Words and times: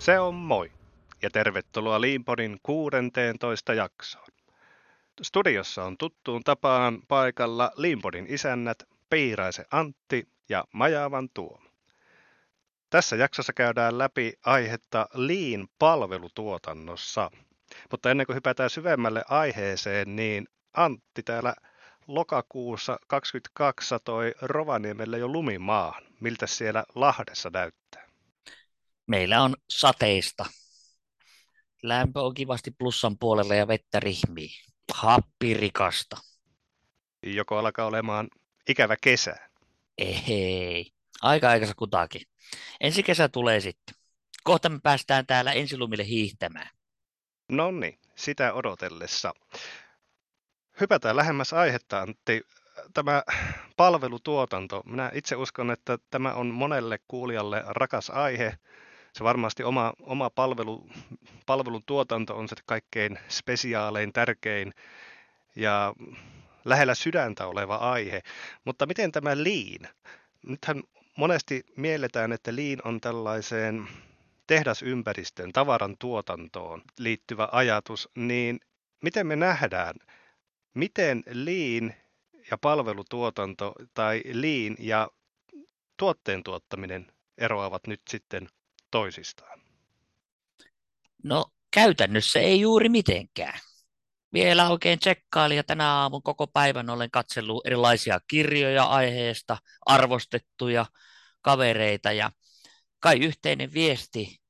Se 0.00 0.18
on 0.20 0.34
moi 0.34 0.72
ja 1.22 1.30
tervetuloa 1.30 2.00
Liimponin 2.00 2.58
16 2.62 3.74
jaksoon. 3.74 4.26
Studiossa 5.22 5.84
on 5.84 5.98
tuttuun 5.98 6.44
tapaan 6.44 7.02
paikalla 7.08 7.70
Liimponin 7.76 8.26
isännät 8.28 8.82
Piiraisen 9.10 9.64
Antti 9.70 10.28
ja 10.48 10.64
Majaavan 10.72 11.28
Tuomo. 11.34 11.70
Tässä 12.90 13.16
jaksossa 13.16 13.52
käydään 13.52 13.98
läpi 13.98 14.32
aihetta 14.44 15.06
liin 15.14 15.68
palvelutuotannossa. 15.78 17.30
Mutta 17.90 18.10
ennen 18.10 18.26
kuin 18.26 18.36
hypätään 18.36 18.70
syvemmälle 18.70 19.24
aiheeseen, 19.28 20.16
niin 20.16 20.48
Antti 20.76 21.22
täällä 21.22 21.54
lokakuussa 22.06 22.98
22 23.06 23.94
toi 24.04 24.34
Rovaniemelle 24.42 25.18
jo 25.18 25.28
lumimaahan. 25.28 26.02
Miltä 26.20 26.46
siellä 26.46 26.84
Lahdessa 26.94 27.50
näyttää? 27.52 28.09
Meillä 29.10 29.42
on 29.42 29.56
sateista. 29.70 30.44
Lämpö 31.82 32.20
on 32.20 32.34
kivasti 32.34 32.70
plussan 32.70 33.18
puolella 33.18 33.54
ja 33.54 33.68
vettä 33.68 34.00
rihmii. 34.00 34.50
Happirikasta. 34.94 36.16
Joko 37.22 37.58
alkaa 37.58 37.86
olemaan 37.86 38.28
ikävä 38.68 38.96
kesä? 39.00 39.36
Ei, 39.98 40.92
aika 41.22 41.50
aikansa 41.50 41.74
kutakin. 41.74 42.22
Ensi 42.80 43.02
kesä 43.02 43.28
tulee 43.28 43.60
sitten. 43.60 43.94
Kohta 44.44 44.68
me 44.68 44.78
päästään 44.82 45.26
täällä 45.26 45.52
ensilumille 45.52 46.06
hiihtämään. 46.06 46.70
No 47.48 47.70
niin, 47.70 47.98
sitä 48.16 48.52
odotellessa. 48.52 49.34
Hypätään 50.80 51.16
lähemmäs 51.16 51.52
aihetta, 51.52 52.00
Antti. 52.00 52.42
Tämä 52.94 53.22
palvelutuotanto. 53.76 54.82
Minä 54.86 55.10
itse 55.14 55.36
uskon, 55.36 55.70
että 55.70 55.98
tämä 56.10 56.34
on 56.34 56.46
monelle 56.46 56.98
kuulijalle 57.08 57.62
rakas 57.66 58.10
aihe. 58.10 58.58
Se 59.20 59.24
varmasti 59.24 59.64
oma, 59.64 59.92
oma 60.02 60.30
palvelu, 60.30 60.86
palvelun 61.46 61.82
tuotanto 61.86 62.36
on 62.36 62.48
se 62.48 62.56
kaikkein 62.66 63.18
spesiaalein, 63.28 64.12
tärkein 64.12 64.74
ja 65.56 65.94
lähellä 66.64 66.94
sydäntä 66.94 67.46
oleva 67.46 67.76
aihe. 67.76 68.22
Mutta 68.64 68.86
miten 68.86 69.12
tämä 69.12 69.42
liin? 69.42 69.88
Nythän 70.46 70.82
monesti 71.16 71.64
mielletään, 71.76 72.32
että 72.32 72.54
liin 72.54 72.78
on 72.84 73.00
tällaiseen 73.00 73.88
tehdasympäristöön, 74.46 75.52
tavaran 75.52 75.96
tuotantoon 75.98 76.82
liittyvä 76.98 77.48
ajatus, 77.52 78.08
niin 78.14 78.60
miten 79.02 79.26
me 79.26 79.36
nähdään, 79.36 79.94
miten 80.74 81.22
liin 81.30 81.94
ja 82.50 82.58
palvelutuotanto 82.58 83.72
tai 83.94 84.22
liin 84.32 84.76
ja 84.78 85.08
tuotteen 85.96 86.42
tuottaminen 86.42 87.06
eroavat 87.38 87.86
nyt 87.86 88.00
sitten 88.08 88.48
toisistaan? 88.90 89.60
No 91.24 91.44
käytännössä 91.70 92.38
ei 92.38 92.60
juuri 92.60 92.88
mitenkään. 92.88 93.60
Vielä 94.32 94.68
oikein 94.70 94.98
tsekkailin 94.98 95.56
ja 95.56 95.64
tänä 95.64 95.94
aamun 95.94 96.22
koko 96.22 96.46
päivän 96.46 96.90
olen 96.90 97.10
katsellut 97.10 97.66
erilaisia 97.66 98.20
kirjoja 98.26 98.84
aiheesta, 98.84 99.58
arvostettuja 99.86 100.86
kavereita 101.42 102.12
ja 102.12 102.30
kai 103.00 103.18
yhteinen 103.18 103.72
viesti 103.72 104.40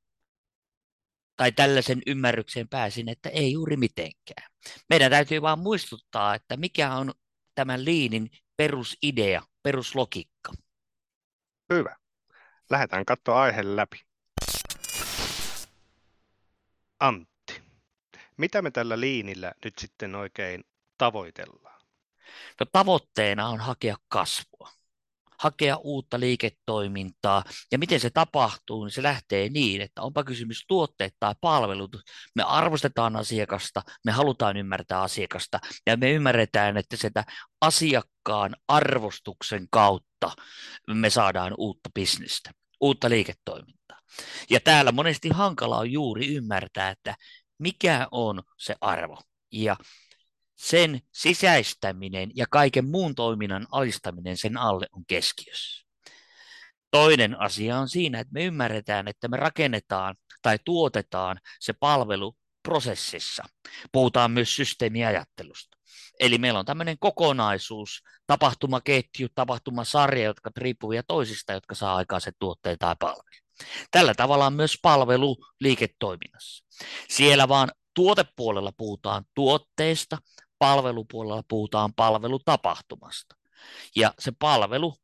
tai 1.37 1.53
tällaisen 1.53 2.03
ymmärrykseen 2.07 2.69
pääsin, 2.69 3.09
että 3.09 3.29
ei 3.29 3.53
juuri 3.53 3.77
mitenkään. 3.77 4.51
Meidän 4.89 5.11
täytyy 5.11 5.43
vain 5.43 5.59
muistuttaa, 5.59 6.35
että 6.35 6.57
mikä 6.57 6.95
on 6.95 7.12
tämän 7.55 7.84
liinin 7.84 8.31
perusidea, 8.56 9.43
peruslogiikka. 9.62 10.53
Hyvä. 11.73 11.97
Lähdetään 12.71 13.05
katsoa 13.05 13.43
aiheen 13.43 13.77
läpi. 13.77 14.09
Antti, 17.00 17.62
mitä 18.37 18.62
me 18.62 18.71
tällä 18.71 19.00
liinillä 19.00 19.53
nyt 19.65 19.78
sitten 19.78 20.15
oikein 20.15 20.65
tavoitellaan? 20.99 21.81
No, 22.61 22.66
tavoitteena 22.72 23.49
on 23.49 23.61
hakea 23.61 23.97
kasvua 24.09 24.71
hakea 25.41 25.77
uutta 25.77 26.21
liiketoimintaa. 26.21 27.44
Ja 27.72 27.78
miten 27.78 28.00
se 28.00 28.11
tapahtuu, 28.11 28.84
niin 28.84 28.93
se 28.93 29.03
lähtee 29.03 29.49
niin, 29.49 29.81
että 29.81 30.03
onpa 30.03 30.25
kysymys 30.25 30.65
tuotteet 30.69 31.15
tai 31.21 31.34
palvelut. 31.41 31.97
Me 32.34 32.43
arvostetaan 32.43 33.17
asiakasta, 33.17 33.82
me 34.05 34.12
halutaan 34.12 34.56
ymmärtää 34.56 35.00
asiakasta 35.03 35.59
ja 35.87 35.97
me 35.97 36.12
ymmärretään, 36.12 36.77
että 36.77 36.97
sitä 36.97 37.25
asiakkaan 37.61 38.56
arvostuksen 38.69 39.67
kautta 39.71 40.31
me 40.94 41.11
saadaan 41.11 41.55
uutta 41.59 41.91
bisnestä, 41.94 42.50
uutta 42.81 43.11
liiketoimintaa. 43.11 43.80
Ja 44.50 44.60
täällä 44.60 44.93
monesti 44.93 45.28
hankala 45.28 45.78
on 45.78 45.93
juuri 45.93 46.34
ymmärtää, 46.34 46.91
että 46.91 47.15
mikä 47.59 48.09
on 48.10 48.43
se 48.59 48.75
arvo. 48.81 49.19
Ja 49.53 49.76
sen 50.56 51.00
sisäistäminen 51.12 52.31
ja 52.34 52.47
kaiken 52.50 52.84
muun 52.84 53.15
toiminnan 53.15 53.66
alistaminen 53.72 54.37
sen 54.37 54.56
alle 54.56 54.87
on 54.93 55.04
keskiössä. 55.06 55.87
Toinen 56.91 57.41
asia 57.41 57.78
on 57.78 57.88
siinä, 57.88 58.20
että 58.20 58.32
me 58.32 58.44
ymmärretään, 58.44 59.09
että 59.09 59.28
me 59.28 59.37
rakennetaan 59.37 60.16
tai 60.43 60.59
tuotetaan 60.65 61.41
se 61.60 61.72
palvelu 61.72 62.37
prosessissa. 62.62 63.44
Puhutaan 63.93 64.31
myös 64.31 64.56
systeemiajattelusta. 64.56 65.76
Eli 66.20 66.38
meillä 66.38 66.59
on 66.59 66.65
tämmöinen 66.65 66.97
kokonaisuus, 66.99 68.03
tapahtumaketju, 68.26 69.28
tapahtumasarja, 69.34 70.25
jotka 70.25 70.50
riippuvia 70.56 71.03
toisista, 71.03 71.53
jotka 71.53 71.75
saa 71.75 71.97
aikaan 71.97 72.20
se 72.20 72.32
tuotteen 72.38 72.78
tai 72.78 72.97
palvelu. 73.00 73.41
Tällä 73.91 74.15
tavalla 74.15 74.47
on 74.47 74.53
myös 74.53 74.78
palvelu 74.82 75.37
liiketoiminnassa. 75.60 76.65
Siellä 77.09 77.48
vaan 77.48 77.69
tuotepuolella 77.94 78.72
puhutaan 78.76 79.25
tuotteista, 79.34 80.19
palvelupuolella 80.59 81.43
puhutaan 81.48 81.94
palvelutapahtumasta. 81.94 83.37
Ja 83.97 84.15
se 84.19 84.32
palvelu 84.38 84.94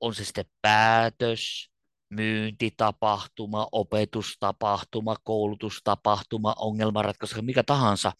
on 0.00 0.14
se 0.14 0.24
sitten 0.24 0.44
päätös, 0.62 1.70
myyntitapahtuma, 2.10 3.68
opetustapahtuma, 3.72 5.16
koulutustapahtuma, 5.24 6.54
ongelmanratkaisu, 6.58 7.42
mikä 7.42 7.62
tahansa, 7.62 8.12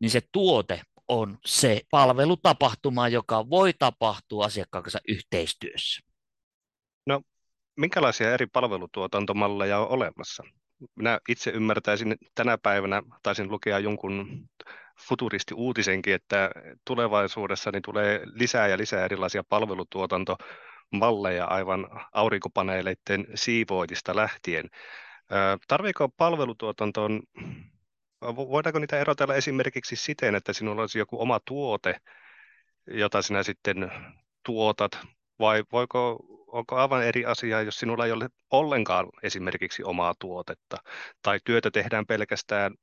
niin 0.00 0.10
se 0.10 0.20
tuote 0.32 0.82
on 1.08 1.38
se 1.46 1.80
palvelutapahtuma, 1.90 3.08
joka 3.08 3.50
voi 3.50 3.72
tapahtua 3.72 4.44
asiakkaan 4.44 4.82
kanssa 4.84 4.98
yhteistyössä. 5.08 6.00
No, 7.06 7.22
minkälaisia 7.76 8.34
eri 8.34 8.46
palvelutuotantomalleja 8.46 9.78
on 9.78 9.88
olemassa? 9.88 10.42
Minä 10.96 11.18
itse 11.28 11.50
ymmärtäisin 11.50 12.16
tänä 12.34 12.58
päivänä, 12.58 13.02
taisin 13.22 13.50
lukea 13.50 13.78
jonkun 13.78 14.48
futuristi-uutisenkin, 15.08 16.14
että 16.14 16.50
tulevaisuudessa 16.84 17.70
niin 17.70 17.82
tulee 17.82 18.20
lisää 18.24 18.68
ja 18.68 18.78
lisää 18.78 19.04
erilaisia 19.04 19.44
palvelutuotantomalleja 19.48 21.44
aivan 21.44 21.88
aurinkopaneeleiden 22.12 23.26
siivoitista 23.34 24.16
lähtien. 24.16 24.68
Tarviiko 25.68 26.08
palvelutuotantoon, 26.08 27.20
voidaanko 28.22 28.78
niitä 28.78 28.98
erotella 28.98 29.34
esimerkiksi 29.34 29.96
siten, 29.96 30.34
että 30.34 30.52
sinulla 30.52 30.80
olisi 30.80 30.98
joku 30.98 31.22
oma 31.22 31.40
tuote, 31.44 31.96
jota 32.86 33.22
sinä 33.22 33.42
sitten 33.42 33.92
tuotat, 34.44 34.98
vai 35.38 35.64
voiko, 35.72 36.24
onko 36.52 36.76
aivan 36.76 37.04
eri 37.04 37.24
asia, 37.24 37.62
jos 37.62 37.78
sinulla 37.78 38.06
ei 38.06 38.12
ole 38.12 38.28
ollenkaan 38.50 39.06
esimerkiksi 39.22 39.84
omaa 39.84 40.14
tuotetta, 40.18 40.76
tai 41.22 41.40
työtä 41.44 41.70
tehdään 41.70 42.06
pelkästään 42.06 42.74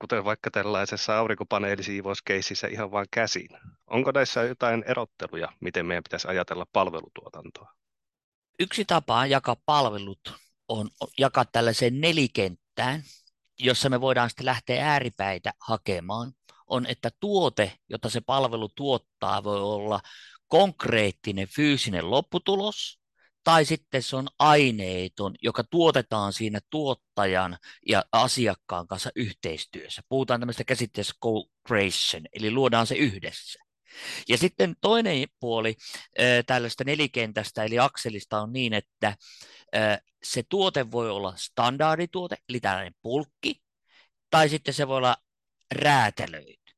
kuten 0.00 0.24
vaikka 0.24 0.50
tällaisessa 0.50 1.18
aurinkopaneelisiivouskeississä 1.18 2.66
ihan 2.66 2.90
vain 2.90 3.06
käsin. 3.10 3.48
Onko 3.86 4.10
näissä 4.10 4.42
jotain 4.42 4.84
erotteluja, 4.86 5.48
miten 5.60 5.86
meidän 5.86 6.04
pitäisi 6.04 6.28
ajatella 6.28 6.66
palvelutuotantoa? 6.72 7.72
Yksi 8.60 8.84
tapa 8.84 9.26
jakaa 9.26 9.56
palvelut 9.66 10.34
on 10.68 10.90
jakaa 11.18 11.44
tällaiseen 11.44 12.00
nelikenttään, 12.00 13.02
jossa 13.58 13.88
me 13.88 14.00
voidaan 14.00 14.30
sitten 14.30 14.46
lähteä 14.46 14.92
ääripäitä 14.92 15.52
hakemaan, 15.60 16.32
on, 16.66 16.86
että 16.86 17.10
tuote, 17.20 17.72
jota 17.88 18.10
se 18.10 18.20
palvelu 18.20 18.68
tuottaa, 18.68 19.44
voi 19.44 19.60
olla 19.60 20.00
konkreettinen 20.48 21.48
fyysinen 21.48 22.10
lopputulos, 22.10 22.98
tai 23.44 23.64
sitten 23.64 24.02
se 24.02 24.16
on 24.16 24.28
aineeton, 24.38 25.34
joka 25.42 25.64
tuotetaan 25.70 26.32
siinä 26.32 26.60
tuottajan 26.70 27.58
ja 27.88 28.04
asiakkaan 28.12 28.86
kanssa 28.86 29.10
yhteistyössä. 29.16 30.02
Puhutaan 30.08 30.40
tämmöistä 30.40 30.64
käsitteestä 30.64 31.14
co-creation, 31.24 32.26
eli 32.32 32.50
luodaan 32.50 32.86
se 32.86 32.94
yhdessä. 32.94 33.64
Ja 34.28 34.38
sitten 34.38 34.76
toinen 34.80 35.28
puoli 35.40 35.76
tällaista 36.46 36.84
nelikentästä 36.84 37.64
eli 37.64 37.78
akselista 37.78 38.40
on 38.40 38.52
niin, 38.52 38.72
että 38.72 39.16
se 40.22 40.42
tuote 40.48 40.90
voi 40.90 41.10
olla 41.10 41.34
standardituote, 41.36 42.36
eli 42.48 42.60
tällainen 42.60 42.94
pulkki, 43.02 43.62
tai 44.30 44.48
sitten 44.48 44.74
se 44.74 44.88
voi 44.88 44.96
olla 44.96 45.16
räätälöity. 45.74 46.72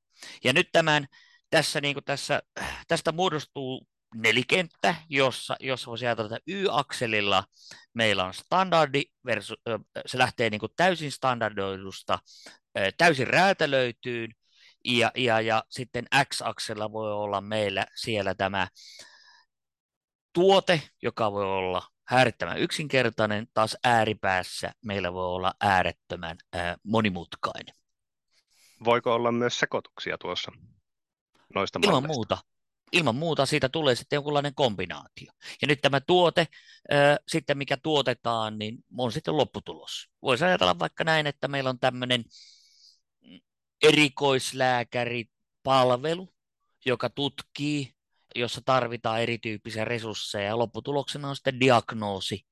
Ja 0.45 0.53
nyt 0.53 0.69
tämän, 0.73 1.07
tässä, 1.51 1.81
niin 1.81 1.97
tässä, 2.05 2.43
tästä 2.89 3.13
muodostuu 3.13 3.87
nelikenttä, 4.15 4.95
jossa, 5.09 5.57
jossa 5.61 5.91
voisi 5.91 6.07
ajatella, 6.07 6.37
että 6.37 6.53
Y-akselilla 6.53 7.45
meillä 7.95 8.25
on 8.25 8.35
standardi, 8.35 9.03
versus, 9.27 9.59
se 10.07 10.19
lähtee 10.19 10.51
niin 10.51 10.61
kuin 10.61 10.73
täysin 10.77 11.13
standardoidusta, 11.13 12.19
täysin 12.99 13.27
räätälöityyn, 13.27 14.35
ja, 14.85 15.13
ja, 15.17 15.41
ja 15.41 15.65
sitten 15.71 16.05
X-aksella 16.25 16.93
voi 16.93 17.13
olla 17.13 17.41
meillä 17.41 17.87
siellä 17.95 18.35
tämä 18.35 18.69
tuote, 20.33 20.83
joka 21.03 21.33
voi 21.33 21.45
olla 21.45 21.83
äärettömän 22.11 22.59
yksinkertainen, 22.59 23.47
taas 23.55 23.77
ääripäässä 23.85 24.73
meillä 24.85 25.13
voi 25.13 25.27
olla 25.27 25.55
äärettömän 25.61 26.37
ää, 26.53 26.77
monimutkainen. 26.83 27.75
Voiko 28.85 29.15
olla 29.15 29.33
myös 29.33 29.59
sekoituksia 29.59 30.19
tuossa 30.19 30.53
noista 31.55 31.79
Ilman 31.83 32.03
malleista? 32.03 32.15
muuta. 32.15 32.39
Ilman 32.93 33.15
muuta 33.15 33.47
siitä 33.47 33.69
tulee 33.69 33.95
sitten 33.95 34.17
jonkunlainen 34.17 34.55
kombinaatio. 34.55 35.33
Ja 35.63 35.69
nyt 35.69 35.81
tämä 35.81 36.01
tuote, 36.01 36.47
ää, 36.91 37.17
sitten 37.29 37.59
mikä 37.59 37.77
tuotetaan, 37.77 38.59
niin 38.59 38.79
on 38.99 39.13
sitten 39.13 39.37
lopputulos. 39.37 40.09
Voisi 40.23 40.45
ajatella 40.45 40.79
vaikka 40.79 41.05
näin, 41.05 41.27
että 41.27 41.49
meillä 41.49 41.71
on 41.71 41.79
tämmöinen 41.79 42.25
erikoislääkäripalvelu, 43.83 46.35
joka 46.87 47.11
tutkii 47.11 47.95
jossa 48.35 48.61
tarvitaan 48.65 49.21
erityyppisiä 49.21 49.85
resursseja 49.85 50.49
ja 50.49 50.59
lopputuloksena 50.59 51.29
on 51.29 51.37
sitten 51.37 51.61
diagnoosi 51.61 52.47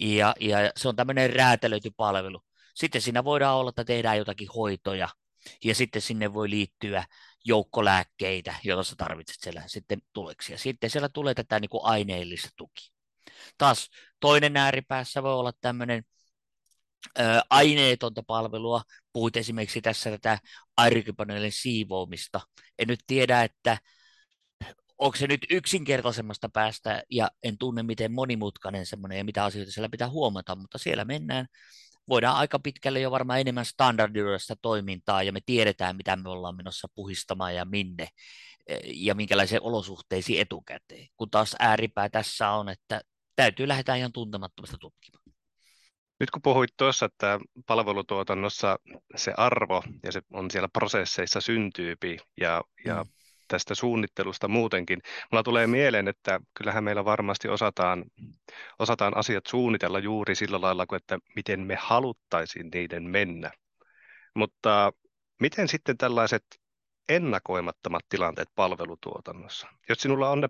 ja, 0.00 0.34
ja 0.40 0.58
se 0.76 0.88
on 0.88 0.96
tämmöinen 0.96 1.32
räätälöity 1.32 1.90
palvelu. 1.96 2.44
Sitten 2.74 3.02
siinä 3.02 3.24
voidaan 3.24 3.56
olla, 3.56 3.68
että 3.68 3.84
tehdään 3.84 4.18
jotakin 4.18 4.48
hoitoja 4.56 5.08
ja 5.64 5.74
sitten 5.74 6.02
sinne 6.02 6.34
voi 6.34 6.50
liittyä 6.50 7.04
joukkolääkkeitä, 7.44 8.54
joita 8.64 8.84
sä 8.84 8.94
tarvitset 8.96 9.36
siellä 9.40 9.62
sitten 9.66 9.98
tuleksi. 10.12 10.52
Ja 10.52 10.58
sitten 10.58 10.90
siellä 10.90 11.08
tulee 11.08 11.34
tätä 11.34 11.60
niin 11.60 11.68
kuin 11.68 11.84
aineellista 11.84 12.48
tuki. 12.56 12.90
Taas 13.58 13.90
toinen 14.20 14.56
ääripäässä 14.56 15.22
voi 15.22 15.32
olla 15.32 15.52
tämmöinen 15.60 16.04
ö, 17.18 17.22
aineetonta 17.50 18.22
palvelua. 18.22 18.82
Puhuit 19.12 19.36
esimerkiksi 19.36 19.80
tässä 19.80 20.10
tätä 20.10 20.38
airikipaneelin 20.76 21.52
siivoamista. 21.52 22.40
En 22.78 22.88
nyt 22.88 23.00
tiedä, 23.06 23.42
että 23.42 23.78
onko 24.98 25.16
se 25.16 25.26
nyt 25.26 25.46
yksinkertaisemmasta 25.50 26.48
päästä 26.48 27.02
ja 27.10 27.30
en 27.42 27.58
tunne 27.58 27.82
miten 27.82 28.12
monimutkainen 28.12 28.86
semmoinen 28.86 29.18
ja 29.18 29.24
mitä 29.24 29.44
asioita 29.44 29.72
siellä 29.72 29.88
pitää 29.88 30.08
huomata, 30.08 30.56
mutta 30.56 30.78
siellä 30.78 31.04
mennään. 31.04 31.46
Voidaan 32.08 32.36
aika 32.36 32.58
pitkälle 32.58 33.00
jo 33.00 33.10
varmaan 33.10 33.40
enemmän 33.40 33.64
standardiroida 33.64 34.56
toimintaa 34.62 35.22
ja 35.22 35.32
me 35.32 35.40
tiedetään, 35.46 35.96
mitä 35.96 36.16
me 36.16 36.28
ollaan 36.28 36.56
menossa 36.56 36.88
puhistamaan 36.94 37.54
ja 37.54 37.64
minne 37.64 38.08
e, 38.66 38.78
ja 38.84 39.14
minkälaisiin 39.14 39.62
olosuhteisiin 39.62 40.40
etukäteen. 40.40 41.08
Kun 41.16 41.30
taas 41.30 41.56
ääripää 41.58 42.08
tässä 42.08 42.50
on, 42.50 42.68
että 42.68 43.00
täytyy 43.36 43.68
lähteä 43.68 43.94
ihan 43.94 44.12
tuntemattomasta 44.12 44.76
tutkimaan. 44.78 45.24
Nyt 46.20 46.30
kun 46.30 46.42
puhuit 46.42 46.70
tuossa, 46.76 47.06
että 47.06 47.38
palvelutuotannossa 47.66 48.78
se 49.16 49.34
arvo 49.36 49.82
ja 50.02 50.12
se 50.12 50.20
on 50.32 50.50
siellä 50.50 50.68
prosesseissa 50.72 51.40
syntyypi 51.40 52.18
ja, 52.40 52.62
ja 52.84 53.04
mm 53.04 53.10
tästä 53.48 53.74
suunnittelusta 53.74 54.48
muutenkin. 54.48 55.02
Mulla 55.32 55.42
tulee 55.42 55.66
mieleen, 55.66 56.08
että 56.08 56.40
kyllähän 56.54 56.84
meillä 56.84 57.04
varmasti 57.04 57.48
osataan, 57.48 58.04
osataan 58.78 59.16
asiat 59.16 59.46
suunnitella 59.46 59.98
juuri 59.98 60.34
sillä 60.34 60.60
lailla, 60.60 60.86
kuin 60.86 60.96
että 60.96 61.18
miten 61.36 61.60
me 61.60 61.76
haluttaisiin 61.80 62.68
niiden 62.74 63.02
mennä. 63.02 63.50
Mutta 64.34 64.92
miten 65.40 65.68
sitten 65.68 65.98
tällaiset 65.98 66.44
ennakoimattomat 67.08 68.02
tilanteet 68.08 68.48
palvelutuotannossa? 68.54 69.68
Jos 69.88 69.98
sinulla 69.98 70.30
on 70.30 70.40
ne 70.40 70.48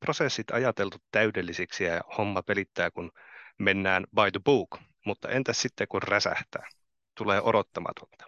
prosessit 0.00 0.50
ajateltu 0.50 0.96
täydellisiksi 1.10 1.84
ja 1.84 2.00
homma 2.18 2.42
pelittää, 2.42 2.90
kun 2.90 3.12
mennään 3.58 4.04
by 4.14 4.30
the 4.32 4.40
book, 4.44 4.78
mutta 5.06 5.28
entäs 5.28 5.62
sitten 5.62 5.88
kun 5.88 6.02
räsähtää? 6.02 6.68
Tulee 7.14 7.40
odottamatonta. 7.40 8.24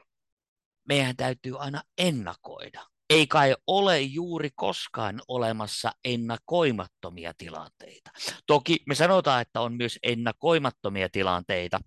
Meidän 0.89 1.17
täytyy 1.17 1.59
aina 1.59 1.83
ennakoida 1.99 2.81
ei 3.11 3.27
kai 3.27 3.57
ole 3.67 4.01
juuri 4.01 4.51
koskaan 4.55 5.23
olemassa 5.29 5.93
ennakoimattomia 6.05 7.33
tilanteita. 7.39 8.11
Toki 8.47 8.79
me 8.87 8.95
sanotaan, 8.95 9.43
että 9.43 9.61
on 9.61 9.77
myös 9.77 9.99
ennakoimattomia 10.03 11.09
tilanteita, 11.09 11.81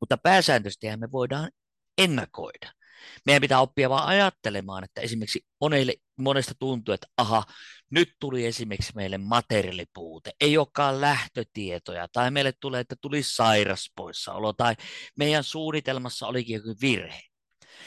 mutta 0.00 0.16
pääsääntöisesti 0.16 0.96
me 0.96 1.12
voidaan 1.12 1.50
ennakoida. 1.98 2.72
Meidän 3.26 3.40
pitää 3.40 3.60
oppia 3.60 3.90
vaan 3.90 4.08
ajattelemaan, 4.08 4.84
että 4.84 5.00
esimerkiksi 5.00 5.46
monelle, 5.60 5.94
monesta 6.16 6.54
tuntuu, 6.58 6.94
että 6.94 7.06
aha, 7.16 7.44
nyt 7.90 8.16
tuli 8.20 8.46
esimerkiksi 8.46 8.92
meille 8.94 9.18
materiaalipuute, 9.18 10.30
ei 10.40 10.58
olekaan 10.58 11.00
lähtötietoja, 11.00 12.08
tai 12.12 12.30
meille 12.30 12.52
tulee, 12.60 12.80
että 12.80 12.96
tuli 13.00 13.22
sairaspoissaolo, 13.22 14.52
tai 14.52 14.74
meidän 15.16 15.44
suunnitelmassa 15.44 16.26
olikin 16.26 16.54
joku 16.54 16.74
virhe. 16.80 17.31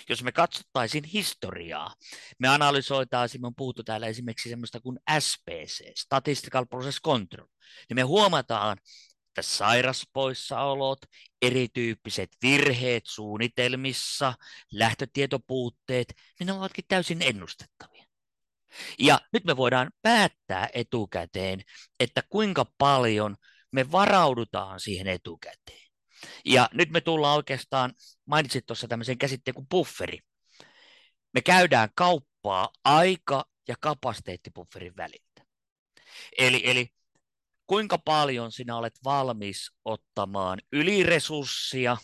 Jos 0.10 0.24
me 0.24 0.32
katsottaisiin 0.32 1.04
historiaa, 1.04 1.96
me 2.40 2.48
analysoitaisiin, 2.48 3.42
me 3.42 3.48
on 3.48 3.56
puhuttu 3.56 3.84
täällä 3.84 4.08
esimerkiksi 4.08 4.50
semmoista 4.50 4.82
kuin 4.82 5.00
SPC, 5.20 6.00
Statistical 6.00 6.66
Process 6.66 7.02
Control, 7.02 7.48
niin 7.90 7.96
me 7.96 8.02
huomataan, 8.02 8.78
että 9.28 9.42
sairaspoissaolot, 9.42 11.00
erityyppiset 11.42 12.30
virheet 12.42 13.04
suunnitelmissa, 13.06 14.34
lähtötietopuutteet, 14.72 16.14
niin 16.40 16.48
ne 16.48 16.54
ovatkin 16.54 16.86
täysin 16.88 17.22
ennustettavia. 17.22 18.06
Ja 19.00 19.20
nyt 19.34 19.44
me 19.44 19.58
voidaan 19.58 19.92
päättää 20.02 20.70
etukäteen, 20.74 21.62
että 22.00 22.24
kuinka 22.30 22.66
paljon 22.78 23.36
me 23.72 23.92
varaudutaan 23.92 24.80
siihen 24.80 25.08
etukäteen. 25.08 25.90
Ja 26.46 26.70
nyt 26.74 26.90
me 26.90 27.02
tullaan 27.02 27.36
oikeastaan, 27.36 27.94
mainitsit 28.26 28.66
tuossa 28.66 28.88
tämmöisen 28.88 29.18
käsitteen 29.18 29.56
kuin 29.56 29.68
bufferi. 29.68 30.20
Me 31.34 31.42
käydään 31.42 31.90
kauppaa 31.96 32.70
aika- 32.84 33.46
ja 33.68 33.76
kapasiteettibufferin 33.80 34.98
väliltä. 34.98 35.46
Eli, 36.38 36.62
eli 36.64 36.94
kuinka 37.68 37.98
paljon 37.98 38.52
sinä 38.52 38.78
olet 38.78 39.00
valmis 39.04 39.72
ottamaan 39.86 40.60
yliresurssia 40.72 41.98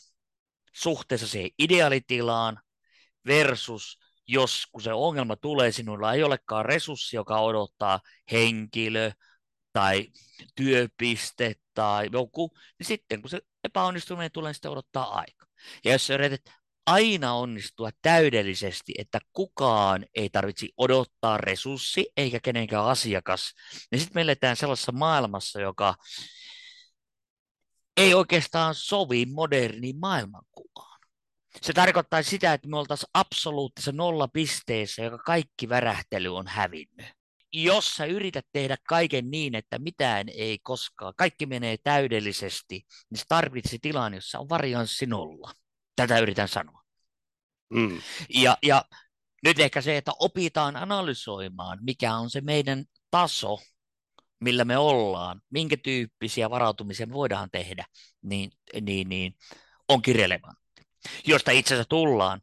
suhteessa 0.73 1.27
siihen 1.27 1.51
ideaalitilaan 1.59 2.61
versus 3.27 3.99
jos 4.27 4.67
kun 4.71 4.81
se 4.81 4.93
ongelma 4.93 5.35
tulee, 5.35 5.71
sinulla 5.71 6.13
ei 6.13 6.23
olekaan 6.23 6.65
resurssi, 6.65 7.15
joka 7.15 7.39
odottaa 7.39 7.99
henkilö 8.31 9.11
tai 9.73 10.07
työpiste 10.55 11.55
tai 11.73 12.09
joku, 12.11 12.51
niin 12.79 12.87
sitten 12.87 13.21
kun 13.21 13.29
se 13.29 13.41
epäonnistuminen 13.63 14.31
tulee, 14.31 14.49
niin 14.49 14.55
sitten 14.55 14.71
odottaa 14.71 15.17
aika. 15.17 15.50
Ja 15.85 15.91
jos 15.91 16.09
yrität 16.09 16.41
aina 16.85 17.33
onnistua 17.33 17.89
täydellisesti, 18.01 18.93
että 18.97 19.19
kukaan 19.33 20.05
ei 20.15 20.29
tarvitse 20.29 20.67
odottaa 20.77 21.37
resurssi 21.37 22.05
eikä 22.17 22.39
kenenkään 22.43 22.85
asiakas, 22.85 23.53
niin 23.91 23.99
sitten 23.99 24.17
me 24.17 24.21
eletään 24.21 24.55
sellaisessa 24.55 24.91
maailmassa, 24.91 25.61
joka 25.61 25.95
ei 27.97 28.13
oikeastaan 28.13 28.75
sovi 28.75 29.25
moderniin 29.25 29.99
maailmankuvaan. 29.99 30.99
Se 31.61 31.73
tarkoittaa 31.73 32.23
sitä, 32.23 32.53
että 32.53 32.67
me 32.67 32.77
oltaisiin 32.77 33.09
absoluuttisessa 33.13 33.91
nollapisteessä, 33.91 35.03
joka 35.03 35.17
kaikki 35.17 35.69
värähtely 35.69 36.35
on 36.35 36.47
hävinnyt 36.47 37.20
jos 37.53 37.95
sä 37.95 38.05
yrität 38.05 38.45
tehdä 38.51 38.77
kaiken 38.87 39.31
niin, 39.31 39.55
että 39.55 39.79
mitään 39.79 40.29
ei 40.29 40.59
koskaan, 40.59 41.13
kaikki 41.17 41.45
menee 41.45 41.77
täydellisesti, 41.83 42.85
niin 43.09 43.17
se 43.17 43.25
tarvitsee 43.27 43.79
tilan, 43.81 44.13
jossa 44.13 44.39
on 44.39 44.49
varianssi 44.49 45.05
nolla. 45.05 45.53
Tätä 45.95 46.19
yritän 46.19 46.47
sanoa. 46.47 46.81
Mm. 47.69 48.01
Ja, 48.29 48.57
ja 48.63 48.85
nyt 49.43 49.59
ehkä 49.59 49.81
se, 49.81 49.97
että 49.97 50.11
opitaan 50.19 50.75
analysoimaan, 50.75 51.79
mikä 51.81 52.15
on 52.15 52.29
se 52.29 52.41
meidän 52.41 52.85
taso, 53.11 53.57
millä 54.39 54.65
me 54.65 54.77
ollaan, 54.77 55.41
minkä 55.49 55.77
tyyppisiä 55.77 56.49
varautumisia 56.49 57.07
me 57.07 57.13
voidaan 57.13 57.49
tehdä, 57.51 57.85
niin, 58.21 58.51
niin, 58.81 59.09
niin 59.09 59.35
onkin 59.87 60.15
relevantti. 60.15 60.81
Josta 61.27 61.51
itse 61.51 61.73
asiassa 61.73 61.89
tullaan, 61.89 62.41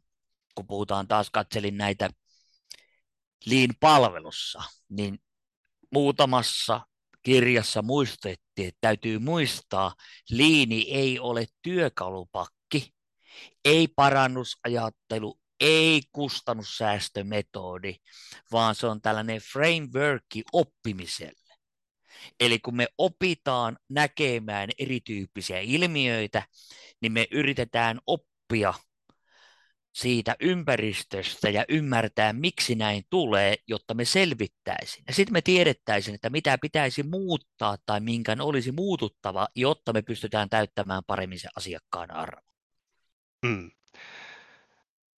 kun 0.55 0.67
puhutaan 0.67 1.07
taas, 1.07 1.29
katselin 1.29 1.77
näitä 1.77 2.09
Lean-palvelussa, 3.45 4.63
niin 4.89 5.19
muutamassa 5.93 6.81
kirjassa 7.23 7.81
muistettiin, 7.81 8.67
että 8.67 8.77
täytyy 8.81 9.19
muistaa, 9.19 9.93
liini 10.29 10.81
ei 10.91 11.19
ole 11.19 11.45
työkalupakki, 11.61 12.93
ei 13.65 13.87
parannusajattelu, 13.87 15.39
ei 15.59 16.01
kustannussäästömetodi, 16.11 17.95
vaan 18.51 18.75
se 18.75 18.87
on 18.87 19.01
tällainen 19.01 19.41
frameworki 19.41 20.43
oppimiselle. 20.53 21.55
Eli 22.39 22.59
kun 22.59 22.75
me 22.75 22.87
opitaan 22.97 23.77
näkemään 23.89 24.69
erityyppisiä 24.79 25.59
ilmiöitä, 25.59 26.43
niin 27.01 27.11
me 27.11 27.27
yritetään 27.31 27.99
oppia 28.07 28.73
siitä 30.01 30.35
ympäristöstä 30.39 31.49
ja 31.49 31.65
ymmärtää, 31.69 32.33
miksi 32.33 32.75
näin 32.75 33.03
tulee, 33.09 33.55
jotta 33.67 33.93
me 33.93 34.05
selvittäisiin. 34.05 35.03
Ja 35.07 35.13
sitten 35.13 35.33
me 35.33 35.41
tiedettäisiin, 35.41 36.15
että 36.15 36.29
mitä 36.29 36.57
pitäisi 36.57 37.03
muuttaa 37.03 37.77
tai 37.85 37.99
minkä 37.99 38.35
olisi 38.39 38.71
muututtava, 38.71 39.47
jotta 39.55 39.93
me 39.93 40.01
pystytään 40.01 40.49
täyttämään 40.49 41.03
paremmin 41.07 41.39
se 41.39 41.49
asiakkaan 41.55 42.11
arvo. 42.11 42.53
Mm. 43.45 43.71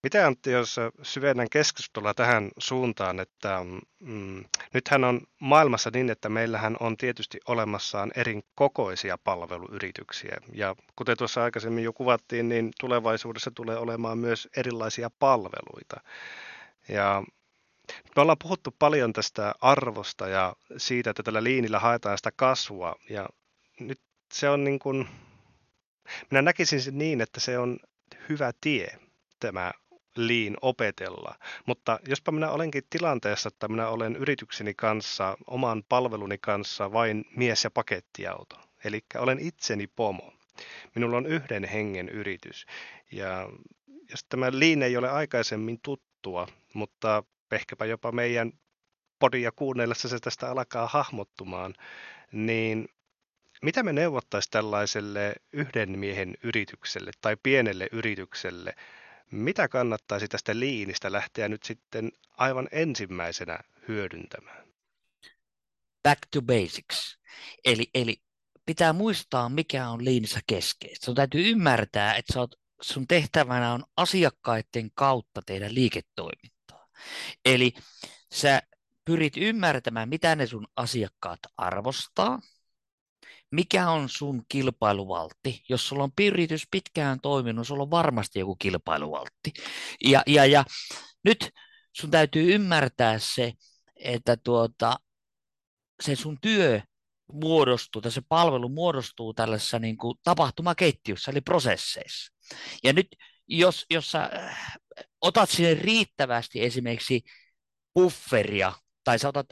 Mitä 0.04 0.28
Antti, 0.28 0.52
jos 0.52 0.76
syvennän 1.02 1.50
keskustelua 1.50 2.14
tähän 2.14 2.52
suuntaan, 2.58 3.20
että 3.20 3.60
mm, 4.00 4.44
nythän 4.74 5.04
on 5.04 5.22
maailmassa 5.40 5.90
niin, 5.94 6.10
että 6.10 6.30
meillähän 6.30 6.78
on 6.80 6.98
tietysti 6.98 7.40
olemassaan 7.48 8.12
eri 8.16 8.42
kokoisia 8.56 9.18
palveluyrityksiä. 9.24 10.38
Ja 10.54 10.76
kuten 10.96 11.18
tuossa 11.18 11.44
aikaisemmin 11.44 11.84
jo 11.84 11.94
kuvattiin, 11.94 12.50
niin 12.50 12.72
tulevaisuudessa 12.80 13.52
tulee 13.52 13.78
olemaan 13.78 14.18
myös 14.18 14.50
erilaisia 14.58 15.10
palveluita. 15.20 16.02
Ja 16.90 17.24
me 18.16 18.22
ollaan 18.22 18.38
puhuttu 18.42 18.76
paljon 18.80 19.14
tästä 19.14 19.54
arvosta 19.62 20.28
ja 20.28 20.56
siitä, 20.78 21.10
että 21.10 21.24
tällä 21.24 21.44
liinillä 21.44 21.80
haetaan 21.80 22.18
sitä 22.18 22.32
kasvua. 22.36 22.96
Ja 23.10 23.30
nyt 23.80 24.00
se 24.34 24.50
on 24.50 24.64
niin 24.64 24.80
kuin, 24.80 25.08
minä 26.32 26.42
näkisin 26.42 26.82
sen 26.82 26.98
niin, 26.98 27.22
että 27.22 27.40
se 27.40 27.58
on 27.58 27.78
hyvä 28.30 28.52
tie 28.62 29.00
tämä 29.40 29.72
liin 30.16 30.58
opetella. 30.62 31.36
Mutta 31.66 32.00
jospa 32.08 32.32
minä 32.32 32.50
olenkin 32.50 32.84
tilanteessa, 32.90 33.48
että 33.48 33.68
minä 33.68 33.90
olen 33.90 34.16
yritykseni 34.16 34.74
kanssa, 34.74 35.38
oman 35.48 35.84
palveluni 35.90 36.38
kanssa 36.38 36.94
vain 36.94 37.26
mies- 37.36 37.64
ja 37.64 37.72
pakettiauto. 37.72 38.56
Eli 38.84 39.02
olen 39.16 39.40
itseni 39.40 39.88
pomo. 39.88 40.34
Minulla 40.96 41.18
on 41.18 41.26
yhden 41.26 41.64
hengen 41.64 42.10
yritys. 42.10 42.66
Ja 43.12 43.50
jos 44.10 44.24
tämä 44.24 44.52
liin 44.52 44.84
ei 44.84 44.98
ole 44.98 45.10
aikaisemmin 45.10 45.80
tuttua, 45.84 46.48
mutta 46.74 47.24
ehkäpä 47.52 47.86
jopa 47.86 48.12
meidän 48.12 48.52
podia 49.20 49.52
kuunnellessa 49.52 50.08
se 50.08 50.20
tästä 50.20 50.52
alkaa 50.52 50.88
hahmottumaan, 50.88 51.74
niin 52.32 52.88
mitä 53.62 53.84
me 53.84 53.94
neuvottaisiin 53.94 54.52
tällaiselle 54.52 55.36
yhden 55.54 56.00
miehen 56.00 56.38
yritykselle 56.44 57.12
tai 57.22 57.38
pienelle 57.44 57.88
yritykselle, 57.92 58.76
mitä 59.32 59.68
kannattaisi 59.68 60.28
tästä 60.28 60.60
liinistä 60.60 61.12
lähteä 61.12 61.50
nyt 61.50 61.64
sitten 61.64 62.12
aivan 62.38 62.68
ensimmäisenä 62.72 63.60
hyödyntämään? 63.88 64.68
Back 66.04 66.20
to 66.32 66.42
basics. 66.42 67.20
Eli, 67.66 67.90
eli 67.94 68.22
pitää 68.66 68.94
muistaa, 68.94 69.50
mikä 69.50 69.90
on 69.90 70.06
liinissä 70.06 70.40
keskeistä. 70.48 71.06
Sun 71.06 71.16
täytyy 71.16 71.50
ymmärtää, 71.50 72.16
että 72.16 72.40
oot, 72.40 72.56
sun 72.82 73.08
tehtävänä 73.08 73.74
on 73.74 73.84
asiakkaiden 73.98 74.92
kautta 74.94 75.42
tehdä 75.46 75.74
liiketoimintaa. 75.74 76.88
Eli 77.46 77.74
sä 78.34 78.62
pyrit 79.06 79.38
ymmärtämään, 79.38 80.10
mitä 80.10 80.36
ne 80.36 80.48
sun 80.48 80.68
asiakkaat 80.76 81.40
arvostaa, 81.58 82.40
mikä 83.52 83.90
on 83.90 84.10
sun 84.10 84.44
kilpailuvaltti? 84.50 85.64
Jos 85.70 85.88
sulla 85.88 86.04
on 86.04 86.12
yritys 86.22 86.68
pitkään 86.72 87.20
toiminut, 87.22 87.68
sulla 87.68 87.84
on 87.84 87.92
varmasti 87.92 88.40
joku 88.40 88.56
kilpailuvaltti. 88.56 89.54
Ja, 90.06 90.24
ja, 90.28 90.46
ja 90.46 90.66
nyt 91.24 91.50
sun 91.94 92.12
täytyy 92.12 92.56
ymmärtää 92.56 93.20
se, 93.20 93.54
että 93.96 94.38
tuota, 94.38 95.00
se 96.04 96.16
sun 96.16 96.38
työ 96.42 96.82
muodostuu, 97.34 98.02
tai 98.02 98.12
se 98.12 98.22
palvelu 98.30 98.70
muodostuu 98.70 99.34
tällaisessa 99.34 99.80
niin 99.80 99.98
kuin 99.98 100.18
tapahtumaketjussa, 100.24 101.32
eli 101.32 101.42
prosesseissa. 101.42 102.34
Ja 102.84 102.94
nyt, 102.94 103.08
jos, 103.48 103.86
jos 103.90 104.12
sä 104.12 104.30
äh, 104.36 104.76
otat 105.22 105.50
sinne 105.50 105.74
riittävästi 105.74 106.64
esimerkiksi 106.64 107.22
bufferia, 107.94 108.74
tai 109.04 109.20
sä 109.20 109.28
otat 109.28 109.48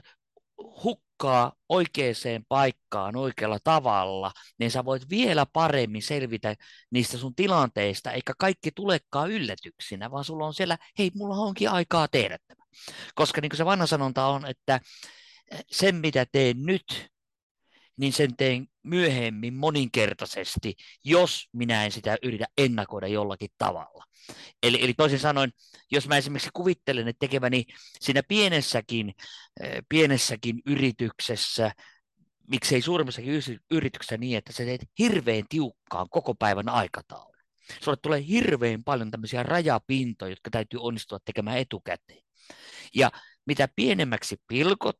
hukkaa 0.84 1.54
oikeaan 1.70 2.46
paikkaan 2.48 3.16
oikealla 3.16 3.60
tavalla, 3.64 4.32
niin 4.60 4.72
sä 4.72 4.86
voit 4.86 5.10
vielä 5.10 5.46
paremmin 5.54 6.04
selvitä 6.04 6.56
niistä 6.92 7.18
sun 7.18 7.36
tilanteista, 7.36 8.12
eikä 8.12 8.34
kaikki 8.40 8.72
tulekaan 8.72 9.32
yllätyksinä, 9.32 10.12
vaan 10.12 10.24
sulla 10.24 10.46
on 10.46 10.54
siellä, 10.54 10.78
hei, 11.00 11.12
mulla 11.16 11.36
onkin 11.36 11.70
aikaa 11.70 12.08
tehdä 12.08 12.38
tämä. 12.48 12.64
Koska 13.16 13.42
niin 13.42 13.50
kuin 13.50 13.58
se 13.58 13.66
vanha 13.66 13.86
sanonta 13.86 14.26
on, 14.26 14.46
että 14.46 14.80
sen 15.72 15.96
mitä 15.96 16.26
teen 16.32 16.58
nyt, 16.66 17.10
niin 18.00 18.14
sen 18.14 18.36
teen 18.36 18.68
myöhemmin 18.84 19.54
moninkertaisesti, 19.54 20.76
jos 21.04 21.50
minä 21.54 21.86
en 21.86 21.92
sitä 21.92 22.18
yritä 22.24 22.46
ennakoida 22.58 23.08
jollakin 23.08 23.50
tavalla. 23.58 24.04
Eli, 24.64 24.84
eli 24.84 24.94
toisin 24.94 25.20
sanoen, 25.20 25.52
jos 25.92 26.08
mä 26.08 26.18
esimerkiksi 26.18 26.50
kuvittelen, 26.54 27.08
että 27.08 27.20
tekeväni 27.20 27.66
siinä 28.00 28.24
pienessäkin, 28.28 29.14
eh, 29.64 29.84
pienessäkin 29.90 30.62
yrityksessä, 30.66 31.72
miksei 32.48 32.82
suuremmassakin 32.82 33.34
yrityksessä 33.72 34.18
niin, 34.18 34.38
että 34.38 34.54
sä 34.54 34.64
teet 34.64 34.82
hirveän 35.00 35.44
tiukkaan 35.50 36.08
koko 36.10 36.36
päivän 36.36 36.70
aikataulu. 36.70 37.34
Sulle 37.82 37.98
tulee 38.02 38.28
hirveän 38.28 38.84
paljon 38.84 39.12
tämmöisiä 39.12 39.44
rajapintoja, 39.44 40.30
jotka 40.30 40.50
täytyy 40.50 40.80
onnistua 40.84 41.20
tekemään 41.26 41.58
etukäteen. 41.58 42.24
Ja 42.96 43.12
mitä 43.46 43.68
pienemmäksi 43.76 44.36
pilkot, 44.48 44.98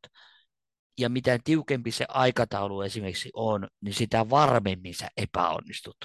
ja 0.98 1.08
mitä 1.08 1.38
tiukempi 1.44 1.90
se 1.90 2.04
aikataulu 2.08 2.82
esimerkiksi 2.82 3.30
on, 3.34 3.68
niin 3.80 3.94
sitä 3.94 4.30
varmemmin 4.30 4.94
sä 4.94 5.08
epäonnistut. 5.16 5.96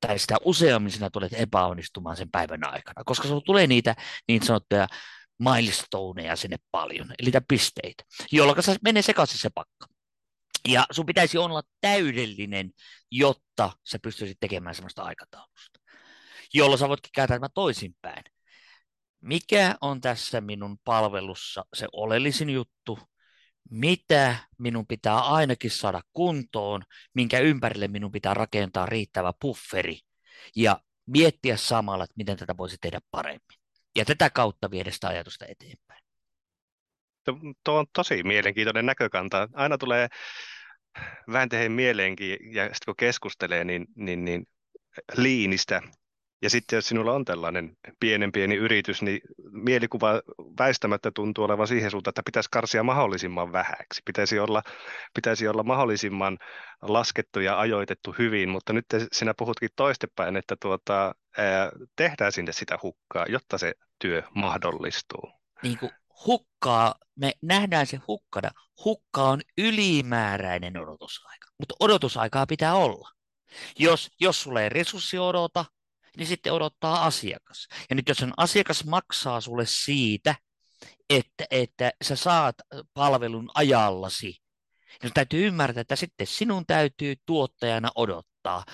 Tai 0.00 0.18
sitä 0.18 0.36
useammin 0.44 0.92
sinä 0.92 1.10
tulet 1.10 1.32
epäonnistumaan 1.32 2.16
sen 2.16 2.30
päivän 2.30 2.72
aikana, 2.72 3.04
koska 3.04 3.22
sinulla 3.22 3.44
tulee 3.46 3.66
niitä 3.66 3.96
niin 4.28 4.42
sanottuja 4.42 4.88
milestoneja 5.38 6.36
sinne 6.36 6.56
paljon, 6.70 7.06
eli 7.18 7.26
niitä 7.26 7.40
pisteitä, 7.48 8.04
jolloin 8.32 8.62
se 8.62 8.76
menee 8.82 9.02
sekaisin 9.02 9.38
se 9.38 9.50
pakka. 9.54 9.86
Ja 10.68 10.86
sun 10.90 11.06
pitäisi 11.06 11.38
olla 11.38 11.62
täydellinen, 11.80 12.70
jotta 13.10 13.72
sä 13.84 13.98
pystyisit 14.02 14.40
tekemään 14.40 14.74
sellaista 14.74 15.02
aikataulusta, 15.02 15.80
jolloin 16.54 16.78
sä 16.78 16.88
voitkin 16.88 17.10
kääntää 17.14 17.36
tämä 17.36 17.48
toisinpäin. 17.54 18.24
Mikä 19.20 19.76
on 19.80 20.00
tässä 20.00 20.40
minun 20.40 20.78
palvelussa 20.84 21.64
se 21.74 21.86
oleellisin 21.92 22.50
juttu, 22.50 22.98
mitä 23.70 24.36
minun 24.58 24.86
pitää 24.86 25.18
ainakin 25.18 25.70
saada 25.70 26.00
kuntoon, 26.12 26.82
minkä 27.14 27.38
ympärille 27.38 27.88
minun 27.88 28.12
pitää 28.12 28.34
rakentaa 28.34 28.86
riittävä 28.86 29.32
pufferi 29.40 29.98
ja 30.56 30.80
miettiä 31.06 31.56
samalla, 31.56 32.04
että 32.04 32.14
miten 32.16 32.36
tätä 32.36 32.56
voisi 32.56 32.76
tehdä 32.80 33.00
paremmin. 33.10 33.58
Ja 33.96 34.04
tätä 34.04 34.30
kautta 34.30 34.70
viedä 34.70 34.90
sitä 34.90 35.08
ajatusta 35.08 35.46
eteenpäin. 35.48 36.04
Tuo 37.64 37.78
on 37.78 37.86
tosi 37.92 38.22
mielenkiintoinen 38.22 38.86
näkökanta. 38.86 39.48
Aina 39.52 39.78
tulee 39.78 40.08
vääntehen 41.32 41.72
mieleenkin, 41.72 42.54
ja 42.54 42.64
sitten 42.64 42.84
kun 42.86 42.96
keskustelee, 42.96 43.64
niin, 43.64 43.86
niin, 43.96 44.24
niin 44.24 44.46
liinistä 45.16 45.82
ja 46.44 46.50
sitten 46.50 46.76
jos 46.76 46.88
sinulla 46.88 47.12
on 47.12 47.24
tällainen 47.24 47.76
pienen 48.00 48.32
pieni 48.32 48.54
yritys, 48.54 49.02
niin 49.02 49.20
mielikuva 49.50 50.20
väistämättä 50.58 51.10
tuntuu 51.10 51.44
olevan 51.44 51.68
siihen 51.68 51.90
suuntaan, 51.90 52.10
että 52.10 52.22
pitäisi 52.26 52.48
karsia 52.52 52.82
mahdollisimman 52.82 53.52
vähäksi. 53.52 54.02
Pitäisi 54.04 54.38
olla, 54.38 54.62
pitäisi 55.14 55.48
olla 55.48 55.62
mahdollisimman 55.62 56.38
laskettu 56.82 57.40
ja 57.40 57.60
ajoitettu 57.60 58.14
hyvin, 58.18 58.48
mutta 58.48 58.72
nyt 58.72 58.86
sinä 59.12 59.34
puhutkin 59.38 59.70
toistepäin, 59.76 60.36
että 60.36 60.56
tuota, 60.60 61.14
ää, 61.38 61.70
tehdään 61.96 62.32
sinne 62.32 62.52
sitä 62.52 62.78
hukkaa, 62.82 63.26
jotta 63.28 63.58
se 63.58 63.74
työ 63.98 64.22
mahdollistuu. 64.34 65.32
Niin 65.62 65.78
kuin 65.78 65.92
hukkaa, 66.26 66.94
me 67.16 67.32
nähdään 67.42 67.86
se 67.86 68.00
hukkana. 68.08 68.50
Hukka 68.84 69.22
on 69.22 69.40
ylimääräinen 69.58 70.76
odotusaika, 70.76 71.48
mutta 71.58 71.74
odotusaikaa 71.80 72.46
pitää 72.46 72.74
olla. 72.74 73.10
Jos, 73.78 74.10
jos 74.20 74.42
sulla 74.42 74.62
ei 74.62 74.68
resurssi 74.68 75.18
odota, 75.18 75.64
niin 76.16 76.26
sitten 76.26 76.52
odottaa 76.52 77.04
asiakas. 77.04 77.68
Ja 77.90 77.96
nyt 77.96 78.08
jos 78.08 78.18
sen 78.18 78.32
asiakas 78.36 78.84
maksaa 78.84 79.40
sulle 79.40 79.66
siitä, 79.66 80.34
että, 81.10 81.44
että 81.50 81.92
sä 82.04 82.16
saat 82.16 82.56
palvelun 82.94 83.50
ajallasi, 83.54 84.36
niin 85.02 85.12
täytyy 85.14 85.46
ymmärtää, 85.46 85.80
että 85.80 85.96
sitten 85.96 86.26
sinun 86.26 86.66
täytyy 86.66 87.14
tuottajana 87.26 87.90
odottaa. 87.94 88.64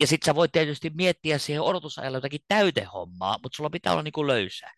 Ja 0.00 0.06
sitten 0.06 0.26
sä 0.26 0.34
voit 0.34 0.52
tietysti 0.52 0.90
miettiä 0.94 1.38
siihen 1.38 1.62
odotusajalla 1.62 2.16
jotakin 2.16 2.40
täytehommaa, 2.48 3.38
mutta 3.42 3.56
sulla 3.56 3.70
pitää 3.70 3.92
olla 3.92 4.02
niin 4.02 4.12
kuin 4.12 4.26
löysää. 4.26 4.72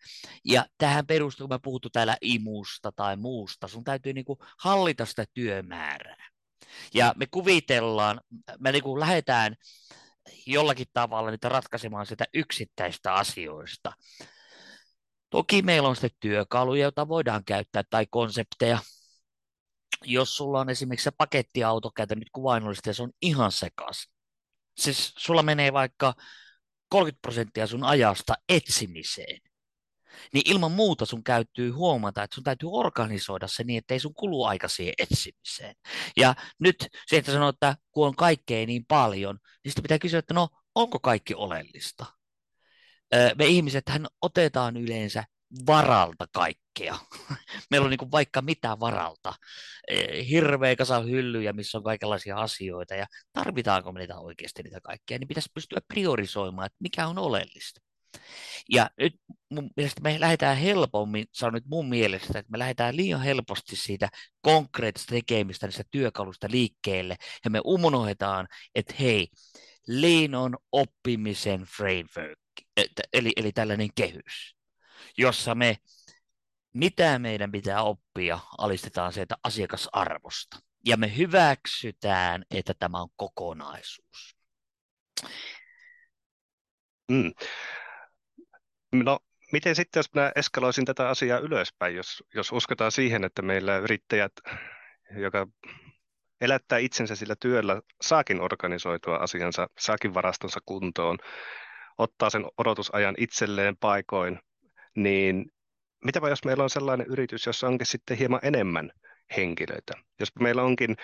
Ja 0.45 0.65
tähän 0.77 1.07
perustuu, 1.07 1.47
kun 1.47 1.55
me 1.55 1.59
puhuttu 1.63 1.89
täällä 1.89 2.17
imusta 2.21 2.91
tai 2.91 3.15
muusta, 3.15 3.67
sun 3.67 3.83
täytyy 3.83 4.13
niin 4.13 4.25
kuin 4.25 4.39
hallita 4.57 5.05
sitä 5.05 5.25
työmäärää. 5.33 6.29
Ja 6.93 7.13
me 7.17 7.25
kuvitellaan, 7.31 8.21
me 8.59 8.71
niin 8.71 8.83
kuin 8.83 8.99
lähdetään 8.99 9.55
jollakin 10.45 10.87
tavalla 10.93 11.31
niitä 11.31 11.49
ratkaisemaan 11.49 12.05
sitä 12.05 12.25
yksittäistä 12.33 13.13
asioista. 13.13 13.91
Toki 15.29 15.61
meillä 15.61 15.89
on 15.89 15.95
sitten 15.95 16.11
työkaluja, 16.19 16.83
joita 16.83 17.07
voidaan 17.07 17.45
käyttää, 17.45 17.83
tai 17.89 18.05
konsepteja. 18.09 18.79
Jos 20.05 20.37
sulla 20.37 20.59
on 20.59 20.69
esimerkiksi 20.69 21.03
se 21.03 21.11
pakettiauto, 21.11 21.91
käytä 21.91 22.15
nyt 22.15 22.29
kuvainnollisesti, 22.31 22.89
ja 22.89 22.93
se 22.93 23.03
on 23.03 23.11
ihan 23.21 23.51
sekas. 23.51 24.09
Siis 24.77 25.13
sulla 25.17 25.43
menee 25.43 25.73
vaikka 25.73 26.13
30 26.89 27.21
prosenttia 27.21 27.67
sun 27.67 27.83
ajasta 27.83 28.33
etsimiseen, 28.49 29.41
niin 30.33 30.51
ilman 30.51 30.71
muuta 30.71 31.05
sun 31.05 31.23
käytyy 31.23 31.71
huomata, 31.71 32.23
että 32.23 32.35
sun 32.35 32.43
täytyy 32.43 32.69
organisoida 32.71 33.47
se 33.47 33.63
niin, 33.63 33.77
että 33.77 33.93
ei 33.93 33.99
sun 33.99 34.13
kulu 34.13 34.43
aika 34.43 34.67
siihen 34.67 34.93
etsimiseen. 34.97 35.75
Ja 36.17 36.35
nyt 36.59 36.75
se, 37.07 37.17
että 37.17 37.31
sanoo, 37.31 37.49
että 37.49 37.75
kun 37.91 38.07
on 38.07 38.15
kaikkea 38.15 38.65
niin 38.65 38.85
paljon, 38.87 39.39
niin 39.63 39.71
sitten 39.71 39.83
pitää 39.83 39.99
kysyä, 39.99 40.19
että 40.19 40.33
no, 40.33 40.49
onko 40.75 40.99
kaikki 40.99 41.35
oleellista? 41.35 42.05
Me 43.37 43.45
ihmisethän 43.45 44.07
otetaan 44.21 44.77
yleensä 44.77 45.23
varalta 45.67 46.25
kaikkea. 46.33 46.97
Meillä 47.71 47.85
on 47.85 47.89
niin 47.89 48.11
vaikka 48.11 48.41
mitä 48.41 48.79
varalta. 48.79 49.33
Hirveä 50.29 50.75
kasa 50.75 50.99
hyllyjä, 50.99 51.53
missä 51.53 51.77
on 51.77 51.83
kaikenlaisia 51.83 52.37
asioita, 52.37 52.95
ja 52.95 53.05
tarvitaanko 53.33 53.91
me 53.91 53.99
niitä 53.99 54.19
oikeasti 54.19 54.63
niitä 54.63 54.81
kaikkea, 54.81 55.19
niin 55.19 55.27
pitäisi 55.27 55.49
pystyä 55.53 55.79
priorisoimaan, 55.87 56.65
että 56.65 56.77
mikä 56.79 57.07
on 57.07 57.17
oleellista. 57.17 57.81
Ja 58.69 58.89
nyt 58.97 59.15
mun 59.49 59.69
mielestä 59.77 60.01
me 60.01 60.19
lähdetään 60.19 60.57
helpommin, 60.57 61.25
se 61.31 61.45
on 61.45 61.53
nyt 61.53 61.65
mun 61.65 61.89
mielestä, 61.89 62.39
että 62.39 62.51
me 62.51 62.59
lähdetään 62.59 62.95
liian 62.95 63.21
helposti 63.21 63.75
siitä 63.75 64.09
konkreettista 64.41 65.09
tekemistä 65.09 65.67
niistä 65.67 65.83
työkalusta 65.91 66.47
liikkeelle, 66.51 67.15
ja 67.45 67.49
me 67.49 67.61
unohdetaan, 67.63 68.47
että 68.75 68.93
hei, 68.99 69.27
lean 69.87 70.35
on 70.35 70.57
oppimisen 70.71 71.61
framework, 71.61 72.39
eli, 73.13 73.31
eli 73.35 73.51
tällainen 73.51 73.89
kehys, 73.95 74.55
jossa 75.17 75.55
me, 75.55 75.77
mitä 76.73 77.19
meidän 77.19 77.51
pitää 77.51 77.83
oppia, 77.83 78.39
alistetaan 78.57 79.13
sieltä 79.13 79.35
asiakasarvosta. 79.43 80.59
Ja 80.85 80.97
me 80.97 81.17
hyväksytään, 81.17 82.45
että 82.51 82.73
tämä 82.79 83.01
on 83.01 83.09
kokonaisuus. 83.15 84.37
Mm. 87.11 87.33
No, 89.03 89.19
miten 89.51 89.75
sitten, 89.75 89.99
jos 89.99 90.13
minä 90.13 90.31
eskaloisin 90.35 90.85
tätä 90.85 91.09
asiaa 91.09 91.39
ylöspäin, 91.39 91.95
jos, 91.95 92.23
jos 92.35 92.51
uskotaan 92.51 92.91
siihen, 92.91 93.23
että 93.23 93.41
meillä 93.41 93.77
yrittäjät, 93.77 94.31
joka 95.17 95.47
elättää 96.41 96.77
itsensä 96.77 97.15
sillä 97.15 97.35
työllä, 97.39 97.81
saakin 98.01 98.41
organisoitua 98.41 99.15
asiansa, 99.15 99.69
saakin 99.79 100.13
varastonsa 100.13 100.59
kuntoon, 100.65 101.17
ottaa 101.97 102.29
sen 102.29 102.45
odotusajan 102.57 103.15
itselleen 103.17 103.77
paikoin, 103.77 104.39
niin 104.95 105.45
mitäpä 106.05 106.29
jos 106.29 106.45
meillä 106.45 106.63
on 106.63 106.69
sellainen 106.69 107.07
yritys, 107.07 107.45
jossa 107.45 107.67
onkin 107.67 107.87
sitten 107.87 108.17
hieman 108.17 108.39
enemmän 108.43 108.91
henkilöitä? 109.37 109.93
Jos 110.19 110.29
meillä 110.39 110.63
onkin, 110.63 110.95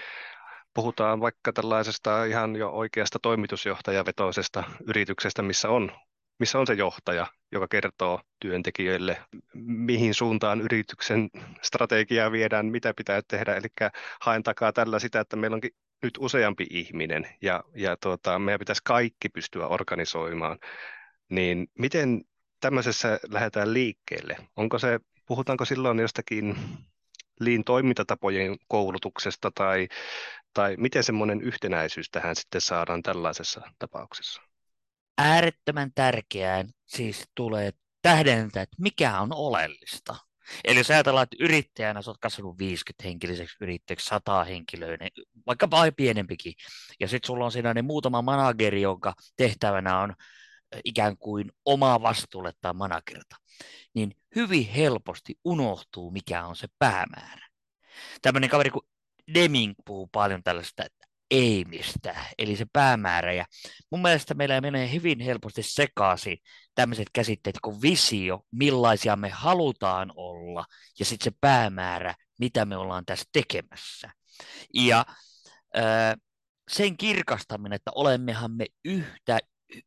puhutaan 0.73 1.19
vaikka 1.19 1.53
tällaisesta 1.53 2.25
ihan 2.25 2.55
jo 2.55 2.69
oikeasta 2.69 3.19
toimitusjohtajavetoisesta 3.21 4.63
yrityksestä, 4.87 5.41
missä 5.41 5.69
on 5.69 5.91
missä 6.39 6.59
on 6.59 6.67
se 6.67 6.73
johtaja, 6.73 7.27
joka 7.51 7.67
kertoo 7.67 8.21
työntekijöille, 8.39 9.21
mihin 9.53 10.13
suuntaan 10.13 10.61
yrityksen 10.61 11.29
strategiaa 11.61 12.31
viedään, 12.31 12.65
mitä 12.65 12.93
pitää 12.97 13.21
tehdä. 13.27 13.55
Eli 13.55 13.67
haen 14.21 14.43
takaa 14.43 14.73
tällä 14.73 14.99
sitä, 14.99 15.19
että 15.19 15.35
meillä 15.35 15.55
onkin 15.55 15.75
nyt 16.03 16.17
useampi 16.19 16.67
ihminen 16.69 17.27
ja, 17.41 17.63
ja 17.75 17.97
tuota, 17.97 18.39
meidän 18.39 18.59
pitäisi 18.59 18.81
kaikki 18.85 19.29
pystyä 19.29 19.67
organisoimaan. 19.67 20.59
Niin 21.29 21.67
miten 21.79 22.21
tämmöisessä 22.59 23.19
lähdetään 23.29 23.73
liikkeelle? 23.73 24.37
Onko 24.55 24.79
se, 24.79 24.99
puhutaanko 25.25 25.65
silloin 25.65 25.99
jostakin 25.99 26.55
liin 27.39 27.63
toimintatapojen 27.63 28.57
koulutuksesta 28.67 29.51
tai, 29.55 29.87
tai 30.53 30.75
miten 30.77 31.03
semmoinen 31.03 31.41
yhtenäisyys 31.41 32.09
tähän 32.09 32.35
sitten 32.35 32.61
saadaan 32.61 33.03
tällaisessa 33.03 33.61
tapauksessa? 33.79 34.52
Äärettömän 35.17 35.91
tärkeään 35.95 36.69
siis 36.85 37.25
tulee 37.35 37.71
tähdentää, 38.01 38.63
että 38.63 38.75
mikä 38.79 39.19
on 39.19 39.33
oleellista. 39.33 40.15
Eli 40.63 40.77
jos 40.77 40.91
ajatellaan, 40.91 41.23
että 41.23 41.37
yrittäjänä 41.39 42.01
sä 42.01 42.11
oot 42.11 42.17
kasvanut 42.17 42.57
50 42.57 43.03
henkilöiseksi 43.03 43.57
yrittäjäksi, 43.61 44.05
100 44.05 44.43
henkilöinen, 44.43 45.09
vaikka 45.47 45.71
vai 45.71 45.91
pienempikin, 45.91 46.53
ja 46.99 47.07
sitten 47.07 47.27
sulla 47.27 47.45
on 47.45 47.51
siinä 47.51 47.73
ne 47.73 47.81
muutama 47.81 48.21
manageri, 48.21 48.81
jonka 48.81 49.13
tehtävänä 49.35 49.99
on 49.99 50.13
ikään 50.85 51.17
kuin 51.17 51.51
omaa 51.65 52.01
vastuulle 52.01 52.51
tai 52.61 52.73
managerta, 52.73 53.35
niin 53.93 54.15
hyvin 54.35 54.67
helposti 54.67 55.39
unohtuu, 55.43 56.11
mikä 56.11 56.45
on 56.45 56.55
se 56.55 56.67
päämäärä. 56.79 57.47
Tämmöinen 58.21 58.49
kaveri 58.49 58.69
kuin 58.69 58.85
Deming 59.33 59.73
puhuu 59.85 60.07
paljon 60.07 60.43
tällaista, 60.43 60.85
että 60.85 61.02
aimista, 61.33 62.15
eli 62.37 62.55
se 62.55 62.65
päämäärä. 62.73 63.33
Ja 63.33 63.45
mun 63.91 64.01
mielestä 64.01 64.33
meillä 64.33 64.61
menee 64.61 64.91
hyvin 64.91 65.19
helposti 65.19 65.63
sekaisin 65.63 66.37
tämmöiset 66.75 67.07
käsitteet 67.13 67.55
kuin 67.61 67.81
visio, 67.81 68.41
millaisia 68.51 69.15
me 69.15 69.29
halutaan 69.29 70.11
olla, 70.15 70.65
ja 70.99 71.05
sitten 71.05 71.23
se 71.33 71.37
päämäärä, 71.41 72.15
mitä 72.39 72.65
me 72.65 72.77
ollaan 72.77 73.05
tässä 73.05 73.25
tekemässä. 73.31 74.11
Ja 74.73 75.05
äh, 75.77 76.15
sen 76.71 76.97
kirkastaminen, 76.97 77.75
että 77.75 77.91
olemmehan 77.95 78.51
me 78.51 78.65
yhtä 78.85 79.39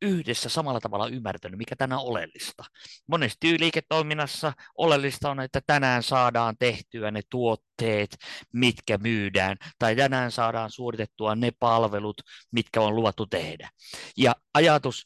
yhdessä 0.02 0.48
samalla 0.48 0.80
tavalla 0.80 1.08
ymmärtänyt, 1.08 1.58
mikä 1.58 1.76
tänään 1.76 2.00
on 2.00 2.06
oleellista. 2.06 2.64
Monesti 3.06 3.60
liiketoiminnassa 3.60 4.52
oleellista 4.78 5.30
on, 5.30 5.40
että 5.40 5.60
tänään 5.66 6.02
saadaan 6.02 6.56
tehtyä 6.58 7.10
ne 7.10 7.20
tuotteet, 7.30 8.16
mitkä 8.52 8.98
myydään, 8.98 9.56
tai 9.78 9.96
tänään 9.96 10.32
saadaan 10.32 10.70
suoritettua 10.70 11.34
ne 11.34 11.50
palvelut, 11.58 12.22
mitkä 12.50 12.80
on 12.80 12.96
luvattu 12.96 13.26
tehdä. 13.26 13.70
Ja 14.16 14.34
ajatus 14.54 15.04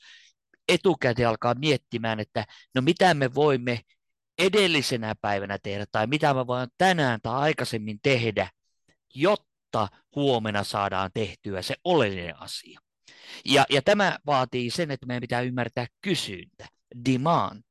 etukäteen 0.68 1.28
alkaa 1.28 1.54
miettimään, 1.54 2.20
että 2.20 2.44
no 2.74 2.82
mitä 2.82 3.14
me 3.14 3.34
voimme 3.34 3.80
edellisenä 4.38 5.14
päivänä 5.20 5.58
tehdä, 5.62 5.86
tai 5.92 6.06
mitä 6.06 6.34
me 6.34 6.46
voimme 6.46 6.68
tänään 6.78 7.20
tai 7.22 7.40
aikaisemmin 7.40 7.98
tehdä, 8.02 8.50
jotta 9.14 9.88
huomenna 10.16 10.64
saadaan 10.64 11.10
tehtyä 11.14 11.62
se 11.62 11.74
oleellinen 11.84 12.40
asia. 12.40 12.80
Ja, 13.44 13.66
ja 13.70 13.82
tämä 13.82 14.18
vaatii 14.26 14.70
sen, 14.70 14.90
että 14.90 15.06
meidän 15.06 15.20
pitää 15.20 15.40
ymmärtää 15.40 15.86
kysyntä, 16.00 16.66
demand. 17.04 17.62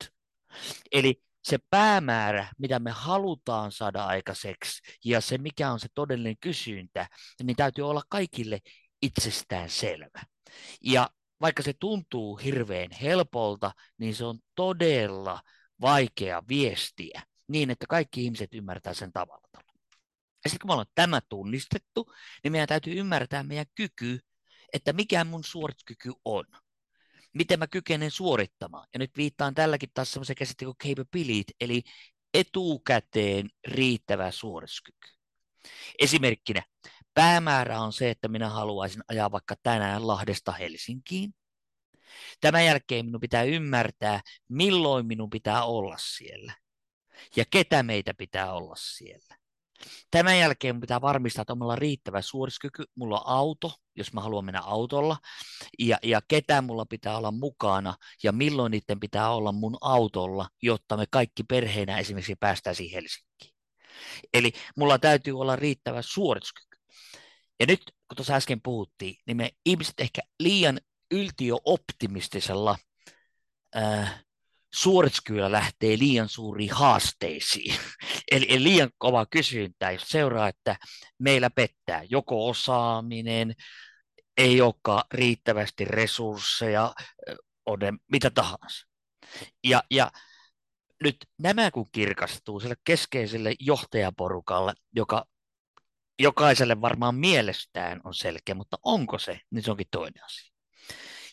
Eli 0.92 1.22
se 1.44 1.58
päämäärä, 1.70 2.48
mitä 2.58 2.80
me 2.80 2.92
halutaan 2.92 3.72
saada 3.72 4.06
aikaiseksi, 4.06 4.82
ja 5.06 5.22
se, 5.22 5.38
mikä 5.38 5.72
on 5.72 5.80
se 5.80 5.88
todellinen 5.94 6.38
kysyntä, 6.42 7.08
niin 7.44 7.56
täytyy 7.56 7.90
olla 7.90 8.02
kaikille 8.10 8.60
itsestään 9.02 9.70
selvä. 9.70 10.22
Ja 10.84 11.10
vaikka 11.42 11.64
se 11.64 11.74
tuntuu 11.80 12.38
hirveän 12.38 12.92
helpolta, 12.92 13.72
niin 13.98 14.16
se 14.16 14.26
on 14.26 14.40
todella 14.56 15.42
vaikea 15.82 16.44
viestiä 16.48 17.24
niin, 17.48 17.70
että 17.70 17.86
kaikki 17.90 18.24
ihmiset 18.24 18.54
ymmärtää 18.54 18.94
sen 18.94 19.12
tavalla. 19.12 19.50
Ja 20.44 20.50
sitten 20.50 20.60
kun 20.62 20.70
me 20.70 20.74
ollaan 20.74 20.88
tämä 20.96 21.22
tunnistettu, 21.30 22.12
niin 22.44 22.52
meidän 22.52 22.68
täytyy 22.68 22.94
ymmärtää 23.00 23.44
meidän 23.44 23.66
kyky 23.76 24.20
että 24.74 24.94
mikä 24.94 25.24
mun 25.24 25.44
suorituskyky 25.44 26.12
on. 26.26 26.46
Miten 27.34 27.60
mä 27.60 27.68
kykenen 27.68 28.12
suorittamaan. 28.12 28.88
Ja 28.94 29.00
nyt 29.00 29.18
viittaan 29.18 29.56
tälläkin 29.56 29.90
taas 29.94 30.12
semmoisen 30.12 30.36
käsitteen 30.36 30.68
kuin 30.68 30.78
capability, 30.78 31.54
eli 31.62 31.84
etukäteen 32.34 33.50
riittävä 33.68 34.32
suorituskyky. 34.32 35.08
Esimerkkinä, 36.00 36.64
päämäärä 37.14 37.82
on 37.82 37.94
se, 37.94 38.10
että 38.10 38.28
minä 38.28 38.50
haluaisin 38.50 39.02
ajaa 39.08 39.32
vaikka 39.32 39.56
tänään 39.64 40.08
Lahdesta 40.08 40.52
Helsinkiin. 40.52 41.34
Tämän 42.42 42.66
jälkeen 42.66 43.06
minun 43.06 43.22
pitää 43.22 43.44
ymmärtää, 43.44 44.22
milloin 44.50 45.06
minun 45.06 45.30
pitää 45.30 45.64
olla 45.64 45.96
siellä 45.98 46.54
ja 47.36 47.46
ketä 47.52 47.84
meitä 47.84 48.14
pitää 48.14 48.54
olla 48.54 48.76
siellä. 48.78 49.39
Tämän 50.12 50.40
jälkeen 50.40 50.82
pitää 50.82 51.02
varmistaa, 51.02 51.42
että 51.42 51.54
on 51.54 51.78
riittävä 51.78 52.22
suorituskyky. 52.22 52.84
Mulla 52.96 53.20
on 53.20 53.28
auto, 53.28 53.72
jos 53.96 54.14
mä 54.14 54.22
haluan 54.22 54.46
mennä 54.46 54.62
autolla, 54.62 55.18
ja, 55.80 55.98
ja 56.04 56.22
ketä 56.28 56.62
mulla 56.62 56.86
pitää 56.86 57.18
olla 57.18 57.32
mukana, 57.32 57.94
ja 58.24 58.32
milloin 58.32 58.72
niiden 58.72 59.00
pitää 59.00 59.32
olla 59.32 59.52
mun 59.52 59.78
autolla, 59.82 60.50
jotta 60.62 60.98
me 60.98 61.06
kaikki 61.12 61.44
perheenä 61.44 61.98
esimerkiksi 61.98 62.36
päästäisiin 62.40 62.92
Helsinkiin. 62.92 63.56
Eli 64.34 64.52
mulla 64.78 65.00
täytyy 65.00 65.40
olla 65.40 65.56
riittävä 65.56 66.02
suorituskyky. 66.02 66.78
Ja 67.60 67.66
nyt, 67.66 67.82
kun 67.86 68.16
tuossa 68.16 68.36
äsken 68.36 68.62
puhuttiin, 68.62 69.16
niin 69.28 69.38
me 69.38 69.52
ihmiset 69.66 70.00
ehkä 70.00 70.22
liian 70.40 70.80
yltiöoptimistisella 71.12 72.78
äh, 73.78 74.26
suorituskyvyllä 74.74 75.52
lähtee 75.52 75.98
liian 75.98 76.30
suuriin 76.30 76.74
haasteisiin, 76.74 77.76
eli, 78.32 78.46
eli 78.50 78.64
liian 78.64 78.90
kova 78.98 79.26
kysyntä, 79.26 79.92
jos 79.92 80.02
seuraa, 80.02 80.48
että 80.48 80.76
meillä 81.20 81.50
pettää 81.50 82.04
joko 82.10 82.48
osaaminen, 82.48 83.56
ei 84.38 84.62
olekaan 84.62 85.04
riittävästi 85.14 85.86
resursseja, 85.86 86.94
on 87.66 87.80
ne 87.80 87.94
mitä 88.12 88.30
tahansa. 88.30 88.88
Ja, 89.64 89.84
ja 89.92 90.12
nyt 91.04 91.18
nämä 91.40 91.72
kun 91.72 91.90
kirkastuu 91.92 92.60
sille 92.60 92.76
keskeiselle 92.84 93.54
johtajaporukalle, 93.60 94.74
joka 94.96 95.26
jokaiselle 96.20 96.82
varmaan 96.82 97.16
mielestään 97.16 98.02
on 98.04 98.14
selkeä, 98.14 98.56
mutta 98.56 98.78
onko 98.84 99.20
se, 99.20 99.40
niin 99.52 99.64
se 99.64 99.72
onkin 99.72 99.88
toinen 99.92 100.24
asia. 100.24 100.52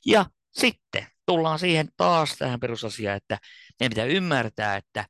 Ja 0.07 0.27
sitten 0.61 1.07
tullaan 1.27 1.59
siihen 1.59 1.89
taas 1.97 2.37
tähän 2.39 2.61
perusasiaan, 2.61 3.17
että 3.17 3.39
meidän 3.81 3.91
pitää 3.91 4.05
ymmärtää, 4.05 4.77
että 4.77 5.05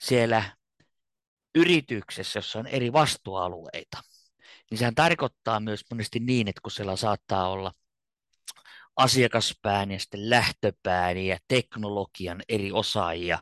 siellä 0.00 0.56
yrityksessä, 1.54 2.38
jossa 2.38 2.58
on 2.58 2.66
eri 2.66 2.92
vastuualueita, 2.92 4.02
niin 4.70 4.78
sehän 4.78 4.94
tarkoittaa 4.94 5.60
myös 5.60 5.84
monesti 5.90 6.20
niin, 6.20 6.48
että 6.48 6.60
kun 6.62 6.72
siellä 6.72 6.96
saattaa 6.96 7.48
olla 7.48 7.72
asiakaspään 8.96 9.90
ja 9.90 10.00
sitten 10.00 10.30
lähtöpään 10.30 11.18
ja 11.18 11.38
teknologian 11.48 12.42
eri 12.48 12.72
osaajia, 12.72 13.38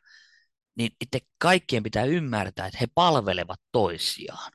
niin 0.75 0.91
itse 1.01 1.21
kaikkien 1.39 1.83
pitää 1.83 2.05
ymmärtää, 2.05 2.67
että 2.67 2.79
he 2.81 2.87
palvelevat 2.95 3.61
toisiaan. 3.73 4.53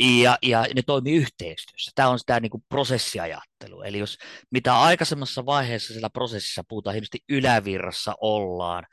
Ja, 0.00 0.38
ja 0.42 0.66
ne 0.74 0.82
toimii 0.82 1.14
yhteistyössä. 1.16 1.90
Tämä 1.94 2.08
on 2.08 2.18
sitä 2.18 2.40
niin 2.40 2.50
kuin 2.50 2.64
prosessiajattelu. 2.68 3.82
Eli 3.82 3.98
jos 3.98 4.18
mitä 4.50 4.80
aikaisemmassa 4.80 5.46
vaiheessa 5.46 5.92
siellä 5.92 6.10
prosessissa 6.10 6.64
puhutaan, 6.68 6.96
ihmisesti 6.96 7.24
ylävirrassa 7.28 8.14
ollaan, 8.20 8.86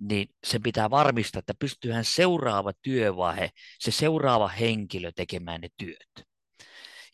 niin 0.00 0.28
se 0.46 0.58
pitää 0.58 0.90
varmistaa, 0.90 1.38
että 1.38 1.54
pystyhän 1.58 2.04
seuraava 2.04 2.72
työvaihe, 2.82 3.50
se 3.78 3.90
seuraava 3.90 4.48
henkilö 4.48 5.12
tekemään 5.12 5.60
ne 5.60 5.68
työt. 5.76 6.26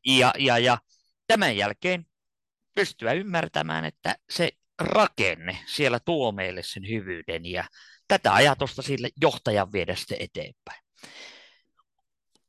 Ja, 0.06 0.32
ja, 0.38 0.58
ja 0.58 0.78
tämän 1.26 1.56
jälkeen 1.56 2.06
pystyä 2.74 3.12
ymmärtämään, 3.12 3.84
että 3.84 4.16
se 4.30 4.50
rakenne 4.78 5.58
siellä 5.66 6.00
tuo 6.04 6.32
meille 6.32 6.62
sen 6.62 6.88
hyvyyden 6.88 7.46
ja 7.46 7.64
tätä 8.08 8.34
ajatusta 8.34 8.82
sille 8.82 9.08
johtajan 9.20 9.72
viedä 9.72 9.94
sitten 9.94 10.18
eteenpäin. 10.20 10.82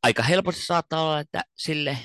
Aika 0.03 0.23
helposti 0.23 0.61
saattaa 0.61 1.03
olla, 1.03 1.19
että 1.19 1.43
sille 1.55 1.97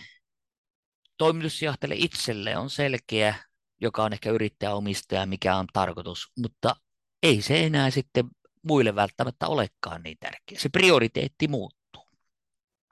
toimitusjohtajalle 1.19 1.97
itselle 1.99 2.57
on 2.57 2.71
selkeä, 2.71 3.35
joka 3.81 4.05
on 4.05 4.13
ehkä 4.13 4.31
yrittäjäomistaja, 4.31 5.27
mikä 5.27 5.57
on 5.57 5.67
tarkoitus, 5.73 6.33
mutta 6.39 6.77
ei 7.23 7.43
se 7.43 7.67
enää 7.67 7.91
sitten 7.91 8.25
muille 8.63 8.95
välttämättä 8.95 9.47
olekaan 9.47 10.03
niin 10.03 10.17
tärkeä. 10.21 10.59
Se 10.59 10.69
prioriteetti 10.69 11.49
muuttuu. 11.49 12.09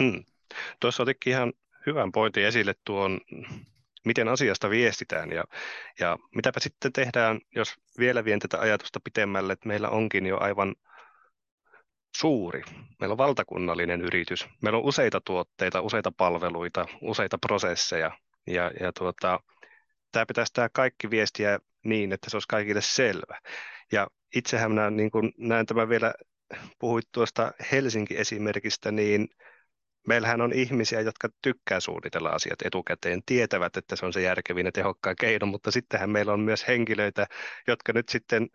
Hmm. 0.02 0.24
Tuossa 0.80 1.02
otikin 1.02 1.32
ihan 1.32 1.52
hyvän 1.86 2.12
pointin 2.12 2.44
esille 2.44 2.74
tuon, 2.84 3.20
miten 4.04 4.28
asiasta 4.28 4.70
viestitään 4.70 5.32
ja, 5.32 5.44
ja 6.00 6.18
mitäpä 6.34 6.60
sitten 6.60 6.92
tehdään, 6.92 7.40
jos 7.54 7.74
vielä 7.98 8.24
vien 8.24 8.38
tätä 8.38 8.60
ajatusta 8.60 9.00
pitemmälle, 9.00 9.52
että 9.52 9.68
meillä 9.68 9.88
onkin 9.88 10.26
jo 10.26 10.38
aivan 10.40 10.74
suuri. 12.16 12.62
Meillä 13.00 13.12
on 13.12 13.18
valtakunnallinen 13.18 14.00
yritys. 14.00 14.46
Meillä 14.62 14.78
on 14.78 14.84
useita 14.84 15.20
tuotteita, 15.20 15.80
useita 15.80 16.12
palveluita, 16.16 16.86
useita 17.00 17.38
prosesseja 17.38 18.18
ja, 18.46 18.70
ja 18.80 18.92
tuota, 18.92 19.40
tämä 20.12 20.26
pitäisi 20.26 20.52
tämä 20.52 20.68
kaikki 20.68 21.10
viestiä 21.10 21.58
niin, 21.84 22.12
että 22.12 22.30
se 22.30 22.36
olisi 22.36 22.48
kaikille 22.48 22.80
selvä. 22.80 23.40
Ja 23.92 24.06
itsehän 24.34 24.70
minä 24.70 24.90
niin 24.90 25.10
kuin 25.10 25.32
näen 25.38 25.66
tämän 25.66 25.88
vielä, 25.88 26.14
puhuit 26.78 27.04
tuosta 27.12 27.52
Helsinki-esimerkistä, 27.72 28.92
niin 28.92 29.28
meillähän 30.06 30.40
on 30.40 30.52
ihmisiä, 30.52 31.00
jotka 31.00 31.28
tykkää 31.42 31.80
suunnitella 31.80 32.30
asiat 32.30 32.62
etukäteen, 32.64 33.22
tietävät, 33.26 33.76
että 33.76 33.96
se 33.96 34.06
on 34.06 34.12
se 34.12 34.22
järkevin 34.22 34.66
ja 34.66 34.72
tehokkain 34.72 35.16
keino, 35.16 35.46
mutta 35.46 35.70
sittenhän 35.70 36.10
meillä 36.10 36.32
on 36.32 36.40
myös 36.40 36.68
henkilöitä, 36.68 37.26
jotka 37.66 37.92
nyt 37.92 38.08
sitten 38.08 38.48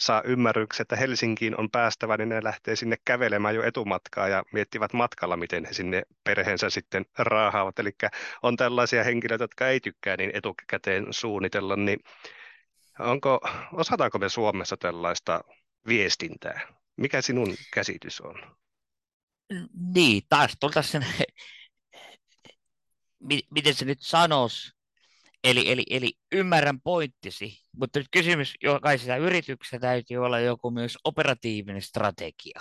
saa 0.00 0.22
ymmärryksen, 0.22 0.84
että 0.84 0.96
Helsinkiin 0.96 1.60
on 1.60 1.70
päästävä, 1.70 2.16
niin 2.16 2.28
ne 2.28 2.44
lähtee 2.44 2.76
sinne 2.76 2.96
kävelemään 3.04 3.54
jo 3.54 3.62
etumatkaa 3.62 4.28
ja 4.28 4.42
miettivät 4.52 4.92
matkalla, 4.92 5.36
miten 5.36 5.64
he 5.64 5.72
sinne 5.72 6.02
perheensä 6.24 6.70
sitten 6.70 7.06
raahaavat. 7.18 7.78
Eli 7.78 7.90
on 8.42 8.56
tällaisia 8.56 9.04
henkilöitä, 9.04 9.44
jotka 9.44 9.68
ei 9.68 9.80
tykkää 9.80 10.16
niin 10.16 10.30
etukäteen 10.34 11.06
suunnitella, 11.10 11.76
niin 11.76 12.00
onko, 12.98 13.40
osataanko 13.72 14.18
me 14.18 14.28
Suomessa 14.28 14.76
tällaista 14.76 15.44
viestintää? 15.88 16.60
Mikä 16.96 17.22
sinun 17.22 17.54
käsitys 17.74 18.20
on? 18.20 18.56
Niin, 19.94 20.22
taas 20.28 20.56
tultaisiin 20.60 21.02
sen, 21.02 21.24
miten 23.50 23.74
se 23.74 23.84
nyt 23.84 24.00
sanoisi, 24.00 24.72
eli, 25.44 25.70
eli, 25.72 25.82
eli 25.90 26.12
ymmärrän 26.32 26.80
pointtisi, 26.80 27.60
mutta 27.76 27.98
nyt 27.98 28.08
kysymys, 28.10 28.54
jokaisessa 28.62 29.16
yrityksessä 29.16 29.78
täytyy 29.78 30.16
olla 30.16 30.40
joku 30.40 30.70
myös 30.70 30.98
operatiivinen 31.04 31.82
strategia. 31.82 32.60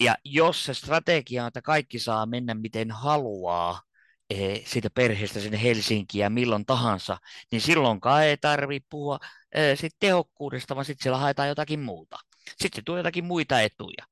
Ja 0.00 0.14
jos 0.24 0.64
se 0.64 0.74
strategia 0.74 1.42
on, 1.42 1.48
että 1.48 1.62
kaikki 1.62 1.98
saa 1.98 2.26
mennä 2.26 2.54
miten 2.54 2.90
haluaa, 2.90 3.82
eh, 4.30 4.66
siitä 4.66 4.90
perheestä 4.94 5.40
sinne 5.40 5.62
Helsinkiin 5.62 6.22
ja 6.22 6.30
milloin 6.30 6.66
tahansa, 6.66 7.18
niin 7.52 7.60
silloinkaan 7.60 8.24
ei 8.24 8.36
tarvitse 8.36 8.86
puhua 8.90 9.18
eh, 9.54 9.78
sit 9.78 9.92
tehokkuudesta, 9.98 10.74
vaan 10.74 10.84
sitten 10.84 11.02
siellä 11.02 11.18
haetaan 11.18 11.48
jotakin 11.48 11.80
muuta. 11.80 12.18
Sitten 12.58 12.84
tuo 12.84 12.96
jotakin 12.96 13.24
muita 13.24 13.60
etuja. 13.60 14.06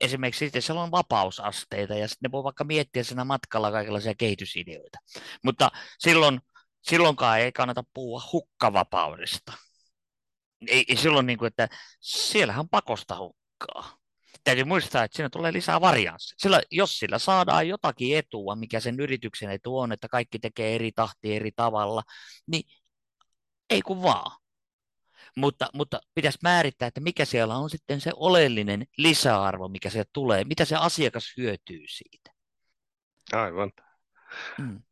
Esimerkiksi 0.00 0.44
sitten 0.44 0.62
siellä 0.62 0.82
on 0.82 0.90
vapausasteita 0.90 1.94
ja 1.94 2.08
sitten 2.08 2.28
ne 2.28 2.32
voi 2.32 2.44
vaikka 2.44 2.64
miettiä 2.64 3.04
siinä 3.04 3.24
matkalla 3.24 3.70
kaikenlaisia 3.70 4.14
kehitysideoita. 4.14 4.98
Mutta 5.42 5.70
silloin, 5.98 6.40
silloinkaan 6.88 7.40
ei 7.40 7.52
kannata 7.52 7.84
puhua 7.94 8.22
hukkavapaudesta. 8.32 9.52
Ei, 10.66 10.84
ei 10.88 10.96
silloin, 10.96 11.26
niin 11.26 11.38
kuin, 11.38 11.46
että 11.46 11.68
siellähän 12.00 12.60
on 12.60 12.68
pakosta 12.68 13.18
hukkaa. 13.18 13.98
Täytyy 14.44 14.64
muistaa, 14.64 15.04
että 15.04 15.16
siinä 15.16 15.30
tulee 15.30 15.52
lisää 15.52 15.80
varianssia. 15.80 16.34
Sillä, 16.38 16.62
jos 16.70 16.98
sillä 16.98 17.18
saadaan 17.18 17.68
jotakin 17.68 18.18
etua, 18.18 18.56
mikä 18.56 18.80
sen 18.80 19.00
yrityksen 19.00 19.50
etu 19.50 19.78
on, 19.78 19.92
että 19.92 20.08
kaikki 20.08 20.38
tekee 20.38 20.74
eri 20.74 20.92
tahti 20.92 21.36
eri 21.36 21.50
tavalla, 21.56 22.02
niin 22.46 22.62
ei 23.70 23.82
kun 23.82 24.02
vaan 24.02 24.44
mutta, 25.36 25.68
mutta 25.74 26.00
pitäisi 26.14 26.38
määrittää, 26.42 26.88
että 26.88 27.00
mikä 27.00 27.24
siellä 27.24 27.56
on 27.56 27.70
sitten 27.70 28.00
se 28.00 28.10
oleellinen 28.16 28.86
lisäarvo, 28.98 29.68
mikä 29.68 29.90
sieltä 29.90 30.10
tulee, 30.12 30.44
mitä 30.44 30.64
se 30.64 30.76
asiakas 30.76 31.32
hyötyy 31.36 31.84
siitä. 31.88 32.30
Aivan. 33.32 33.72
Mm. 34.58 34.82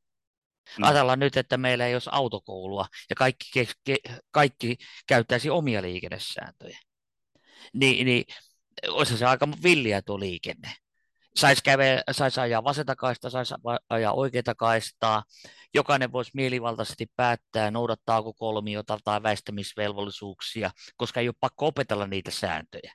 Mm. 0.79 0.85
Ajatellaan 0.85 1.19
nyt, 1.19 1.37
että 1.37 1.57
meillä 1.57 1.87
ei 1.87 1.95
olisi 1.95 2.11
autokoulua 2.13 2.87
ja 3.11 3.17
kaikki, 3.17 3.67
ke, 3.85 3.97
kaikki 4.31 4.77
käyttäisi 5.07 5.51
omia 5.51 5.83
liikennesääntöjä. 5.83 6.79
Ni, 7.75 8.05
niin 8.05 8.25
olisi 8.89 9.19
se 9.19 9.27
aika 9.27 9.49
villiä 9.63 10.03
tuo 10.03 10.21
liikenne 10.21 10.75
saisi 11.37 11.63
sais 12.11 12.39
ajaa 12.39 12.65
vasenta 12.65 12.97
kaistaa, 12.97 13.31
saisi 13.31 13.55
ajaa 13.89 14.13
oikeita 14.13 14.55
kaistaa. 14.55 15.25
Jokainen 15.75 16.13
voisi 16.13 16.31
mielivaltaisesti 16.35 17.07
päättää, 17.17 17.71
noudattaako 17.71 18.33
kolmiota 18.33 18.99
tai 19.05 19.23
väistämisvelvollisuuksia, 19.23 20.71
koska 20.97 21.21
ei 21.21 21.29
ole 21.29 21.35
pakko 21.41 21.67
opetella 21.67 22.07
niitä 22.07 22.31
sääntöjä. 22.31 22.95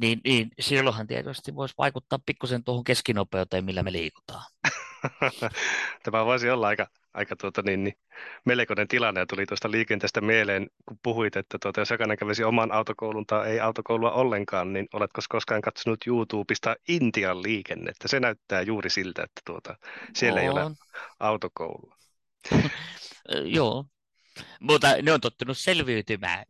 Niin, 0.00 0.20
niin 0.24 0.50
silloinhan 0.60 1.06
tietysti 1.06 1.54
voisi 1.54 1.74
vaikuttaa 1.78 2.18
pikkusen 2.26 2.64
tuohon 2.64 2.84
keskinopeuteen, 2.84 3.64
millä 3.64 3.82
me 3.82 3.92
liikutaan. 3.92 4.44
Tämä 6.02 6.24
voisi 6.24 6.50
olla 6.50 6.66
aika 6.66 6.86
aika 7.14 7.36
tuota, 7.36 7.62
niin, 7.62 7.84
niin, 7.84 7.98
melkoinen 8.44 8.88
tilanne 8.88 9.20
ja 9.20 9.26
tuli 9.26 9.46
tuosta 9.46 9.70
liikenteestä 9.70 10.20
mieleen, 10.20 10.70
kun 10.86 10.98
puhuit, 11.02 11.36
että 11.36 11.58
tuota, 11.62 11.80
jos 11.80 11.90
jokainen 11.90 12.18
kävisi 12.18 12.44
oman 12.44 12.72
autokoulun 12.72 13.26
tai 13.26 13.50
ei 13.50 13.60
autokoulua 13.60 14.10
ollenkaan, 14.10 14.72
niin 14.72 14.88
oletko 14.92 15.20
koskaan 15.28 15.60
katsonut 15.60 16.06
YouTubesta 16.06 16.76
Intian 16.88 17.42
liikennettä? 17.42 18.08
Se 18.08 18.20
näyttää 18.20 18.62
juuri 18.62 18.90
siltä, 18.90 19.22
että 19.22 19.40
tuota, 19.44 19.76
siellä 20.14 20.38
on. 20.38 20.44
ei 20.44 20.48
ole 20.50 20.70
autokoulua. 21.20 21.96
Joo, 23.56 23.84
mutta 24.60 24.88
ne 25.02 25.12
on 25.12 25.20
tottunut 25.20 25.58
selviytymään. 25.58 26.44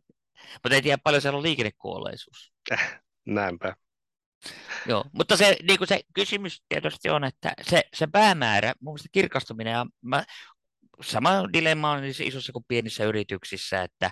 Mutta 0.53 0.75
ei 0.75 0.81
tiedä 0.81 0.97
paljon 1.03 1.21
siellä 1.21 1.37
on 1.37 1.43
liikennekuolleisuus. 1.43 2.53
Äh, 2.71 3.01
näinpä. 3.25 3.75
Joo, 4.85 5.05
mutta 5.11 5.37
se, 5.37 5.57
niin 5.67 5.77
kuin 5.77 5.87
se 5.87 6.01
kysymys 6.13 6.63
tietysti 6.69 7.09
on, 7.09 7.23
että 7.23 7.53
se, 7.61 7.83
se 7.93 8.07
päämäärä, 8.07 8.73
mun 8.79 8.93
mielestä 8.93 9.09
kirkastuminen, 9.11 9.71
ja 9.71 9.85
mä, 10.01 10.23
sama 11.01 11.53
dilemma 11.53 11.91
on 11.91 12.01
niissä 12.01 12.23
isossa 12.23 12.51
kuin 12.51 12.65
pienissä 12.67 13.03
yrityksissä, 13.03 13.83
että 13.83 14.11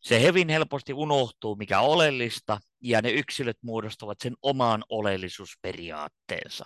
se 0.00 0.22
hyvin 0.22 0.48
helposti 0.48 0.92
unohtuu, 0.92 1.56
mikä 1.56 1.80
on 1.80 1.90
oleellista, 1.90 2.60
ja 2.82 3.02
ne 3.02 3.10
yksilöt 3.10 3.56
muodostavat 3.62 4.20
sen 4.20 4.34
oman 4.42 4.84
oleellisuusperiaatteensa. 4.88 6.64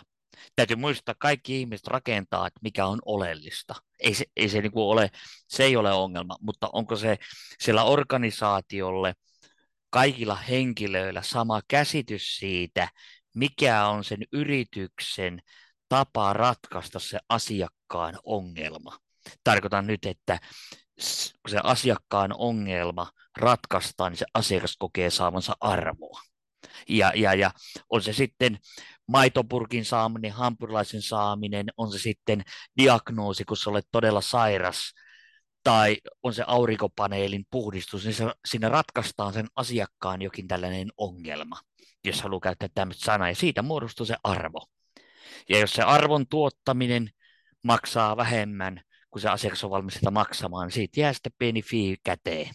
Täytyy 0.57 0.77
muistaa, 0.77 1.14
kaikki 1.18 1.61
ihmiset 1.61 1.87
rakentaa, 1.87 2.47
että 2.47 2.61
mikä 2.62 2.87
on 2.87 2.99
oleellista. 3.05 3.75
Ei 4.01 4.14
se, 4.14 4.25
ei 4.37 4.49
se, 4.49 4.61
niin 4.61 4.73
kuin 4.73 4.85
ole, 4.85 5.11
se 5.49 5.64
ei 5.64 5.77
ole 5.77 5.92
ongelma, 5.92 6.37
mutta 6.40 6.70
onko 6.73 6.97
se 6.97 7.18
siellä 7.61 7.85
organisaatiolle– 7.85 9.14
kaikilla 9.95 10.37
henkilöillä 10.37 11.23
sama 11.23 11.61
käsitys 11.69 12.37
siitä, 12.37 12.89
mikä 13.35 13.87
on 13.87 14.05
sen 14.05 14.19
yrityksen 14.33 15.41
tapa 15.89 16.33
ratkaista 16.33 16.99
se 16.99 17.19
asiakkaan 17.29 18.19
ongelma. 18.25 18.99
Tarkoitan 19.45 19.87
nyt, 19.87 20.07
että 20.07 20.39
kun 21.43 21.51
se 21.51 21.61
asiakkaan 21.63 22.35
ongelma 22.39 23.11
ratkaistaan, 23.37 24.13
niin 24.13 24.19
se 24.19 24.27
asiakas 24.35 24.77
kokee 24.79 25.11
saavansa 25.11 25.57
arvoa. 25.61 26.21
Ja, 26.89 27.13
ja, 27.15 27.35
ja 27.35 27.51
on 27.91 28.03
se 28.03 28.13
sitten 28.13 28.59
maitopurkin 29.09 29.85
saaminen, 29.85 30.33
hampurilaisen 30.33 31.03
saaminen, 31.03 31.67
on 31.77 31.93
se 31.93 31.99
sitten 31.99 32.43
diagnoosi, 32.79 33.45
kun 33.45 33.57
sä 33.57 33.71
olet 33.71 33.87
todella 33.93 34.21
sairas, 34.21 34.93
tai 35.64 35.96
on 36.22 36.35
se 36.35 36.44
aurinkopaneelin 36.46 37.46
puhdistus, 37.50 38.05
niin 38.05 38.14
se, 38.14 38.24
siinä 38.44 38.68
ratkaistaan 38.68 39.33
sen 39.33 39.46
asiakkaan 39.57 40.22
jokin 40.22 40.48
tällainen 40.48 40.88
ongelma, 40.96 41.61
jos 42.05 42.22
haluaa 42.22 42.40
käyttää 42.40 42.68
tämmöistä 42.74 43.05
sanaa, 43.05 43.29
ja 43.29 43.35
siitä 43.35 43.62
muodostuu 43.62 44.07
se 44.07 44.16
arvo. 44.24 44.66
Ja 45.48 45.59
jos 45.59 45.72
se 45.72 45.83
arvon 45.83 46.27
tuottaminen 46.29 47.11
maksaa 47.62 48.16
vähemmän 48.16 48.81
kuin 49.11 49.22
se 49.22 49.29
asiakas 49.29 49.64
on 49.64 49.70
valmis 49.70 49.94
sitä 49.94 50.11
maksamaan, 50.11 50.66
niin 50.66 50.74
siitä 50.74 51.00
jää 51.00 51.12
sitten 51.12 51.33
pieni 51.38 51.62
fee 51.62 51.96
käteen, 52.05 52.50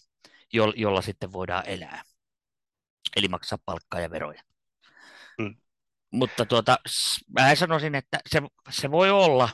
jolla 0.75 1.01
sitten 1.01 1.31
voidaan 1.31 1.63
elää. 1.65 2.03
Eli 3.15 3.27
maksaa 3.27 3.59
palkkaa 3.65 3.99
ja 3.99 4.09
veroja. 4.09 4.41
Mm. 5.39 5.55
Mutta 6.11 6.45
tuota, 6.45 6.77
mä 7.39 7.55
sanoisin, 7.55 7.95
että 7.95 8.19
se, 8.29 8.41
se 8.69 8.91
voi 8.91 9.09
olla 9.09 9.49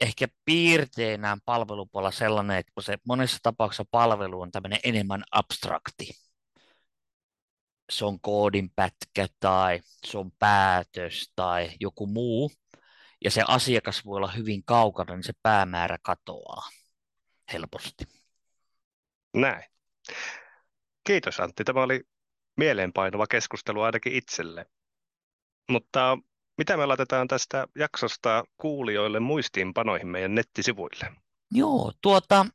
ehkä 0.00 0.28
piirteenään 0.44 1.38
palvelupuolella 1.44 2.10
sellainen, 2.10 2.56
että 2.56 2.72
kun 2.74 2.82
se 2.82 2.98
monessa 3.06 3.38
tapauksessa 3.42 3.84
palvelu 3.90 4.40
on 4.40 4.50
tämmöinen 4.50 4.80
enemmän 4.84 5.24
abstrakti, 5.32 6.10
se 7.92 8.04
on 8.04 8.20
koodin 8.20 8.70
pätkä 8.70 9.26
tai 9.40 9.80
se 10.06 10.18
on 10.18 10.32
päätös 10.38 11.32
tai 11.36 11.70
joku 11.80 12.06
muu, 12.06 12.52
ja 13.24 13.30
se 13.30 13.42
asiakas 13.48 14.04
voi 14.04 14.16
olla 14.16 14.30
hyvin 14.30 14.64
kaukana, 14.64 15.14
niin 15.14 15.24
se 15.24 15.32
päämäärä 15.42 15.98
katoaa 16.02 16.68
helposti. 17.52 18.04
Näin. 19.34 19.64
Kiitos 21.04 21.40
Antti. 21.40 21.64
Tämä 21.64 21.82
oli 21.82 22.02
mieleenpainuva 22.56 23.26
keskustelu 23.26 23.82
ainakin 23.82 24.12
itselle. 24.12 24.66
Mutta 25.70 26.18
mitä 26.60 26.76
me 26.76 26.86
laitetaan 26.86 27.28
tästä 27.28 27.66
jaksosta 27.78 28.44
kuulijoille 28.56 29.20
muistiinpanoihin 29.20 30.08
meidän 30.08 30.34
nettisivuille? 30.34 31.12
Joo, 31.50 31.92
tuota, 32.02 32.46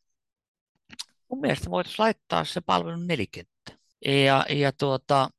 mun 1.29 1.41
mielestä 1.41 1.69
voitaisiin 1.69 2.03
laittaa 2.03 2.45
se 2.45 2.61
palvelun 2.61 3.07
nelikenttä. 3.07 3.71
Ja, 4.05 4.45
ja 4.49 4.71
tuota, 4.71 5.29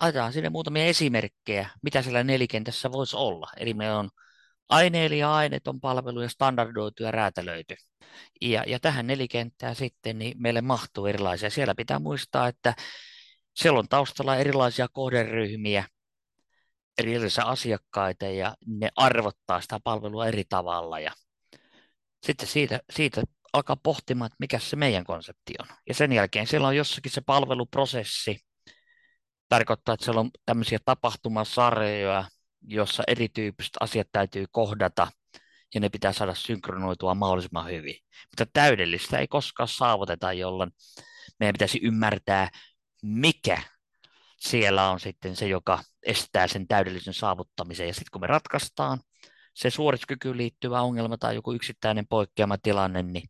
laitetaan 0.00 0.32
sinne 0.32 0.50
muutamia 0.50 0.84
esimerkkejä, 0.84 1.70
mitä 1.82 2.02
siellä 2.02 2.24
nelikentässä 2.24 2.92
voisi 2.92 3.16
olla. 3.16 3.46
Eli 3.56 3.74
meillä 3.74 3.98
on 3.98 4.10
aineeli 4.68 5.18
ja 5.18 5.34
aineeton 5.34 5.80
palvelu 5.80 6.20
ja 6.20 6.28
standardoitu 6.28 7.02
ja 7.02 7.10
räätälöity. 7.10 7.74
Ja, 8.40 8.64
ja 8.66 8.80
tähän 8.80 9.06
nelikenttään 9.06 9.76
sitten 9.76 10.18
niin 10.18 10.42
meille 10.42 10.60
mahtuu 10.60 11.06
erilaisia. 11.06 11.50
Siellä 11.50 11.74
pitää 11.74 11.98
muistaa, 11.98 12.48
että 12.48 12.74
siellä 13.56 13.78
on 13.78 13.88
taustalla 13.88 14.36
erilaisia 14.36 14.88
kohderyhmiä, 14.92 15.84
erilaisia 16.98 17.44
asiakkaita 17.44 18.24
ja 18.24 18.56
ne 18.66 18.90
arvottaa 18.96 19.60
sitä 19.60 19.80
palvelua 19.84 20.26
eri 20.26 20.44
tavalla. 20.48 21.00
Ja 21.00 21.12
sitten 22.26 22.48
siitä, 22.48 22.80
siitä 22.90 23.22
alkaa 23.52 23.76
pohtimaan, 23.76 24.26
että 24.26 24.36
mikä 24.40 24.58
se 24.58 24.76
meidän 24.76 25.04
konsepti 25.04 25.54
on. 25.58 25.66
Ja 25.88 25.94
sen 25.94 26.12
jälkeen 26.12 26.46
siellä 26.46 26.68
on 26.68 26.76
jossakin 26.76 27.12
se 27.12 27.20
palveluprosessi, 27.20 28.38
tarkoittaa, 29.48 29.94
että 29.94 30.04
siellä 30.04 30.20
on 30.20 30.30
tämmöisiä 30.46 30.78
tapahtumasarjoja, 30.84 32.24
jossa 32.62 33.02
erityyppiset 33.06 33.74
asiat 33.80 34.08
täytyy 34.12 34.44
kohdata 34.50 35.08
ja 35.74 35.80
ne 35.80 35.88
pitää 35.88 36.12
saada 36.12 36.34
synkronoitua 36.34 37.14
mahdollisimman 37.14 37.66
hyvin. 37.66 37.96
Mutta 38.04 38.46
täydellistä 38.52 39.18
ei 39.18 39.28
koskaan 39.28 39.68
saavuteta, 39.68 40.32
jolloin 40.32 40.70
meidän 41.40 41.52
pitäisi 41.52 41.80
ymmärtää, 41.82 42.48
mikä 43.02 43.62
siellä 44.50 44.90
on 44.90 45.00
sitten 45.00 45.36
se, 45.36 45.46
joka 45.46 45.78
estää 46.02 46.46
sen 46.46 46.68
täydellisen 46.68 47.14
saavuttamisen. 47.14 47.86
Ja 47.86 47.94
sitten 47.94 48.10
kun 48.12 48.20
me 48.20 48.26
ratkaistaan 48.26 48.98
se 49.54 49.70
suorituskykyyn 49.70 50.36
liittyvä 50.36 50.80
ongelma 50.80 51.18
tai 51.18 51.34
joku 51.34 51.52
yksittäinen 51.52 52.06
poikkeama 52.06 52.58
tilanne, 52.58 53.02
niin 53.02 53.28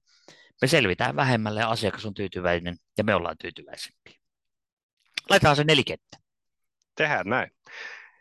me 0.63 0.69
selvitään 0.69 1.17
vähemmälle 1.17 1.61
ja 1.61 1.71
asiakas 1.71 2.07
on 2.07 2.15
tyytyväinen 2.15 2.77
ja 2.99 3.05
me 3.05 3.15
ollaan 3.15 3.39
tyytyväisempiä. 3.39 4.15
Laitetaan 5.31 5.57
se 5.57 5.65
nelikenttä. 5.65 6.19
Tehdään 6.95 7.27
näin. 7.29 7.51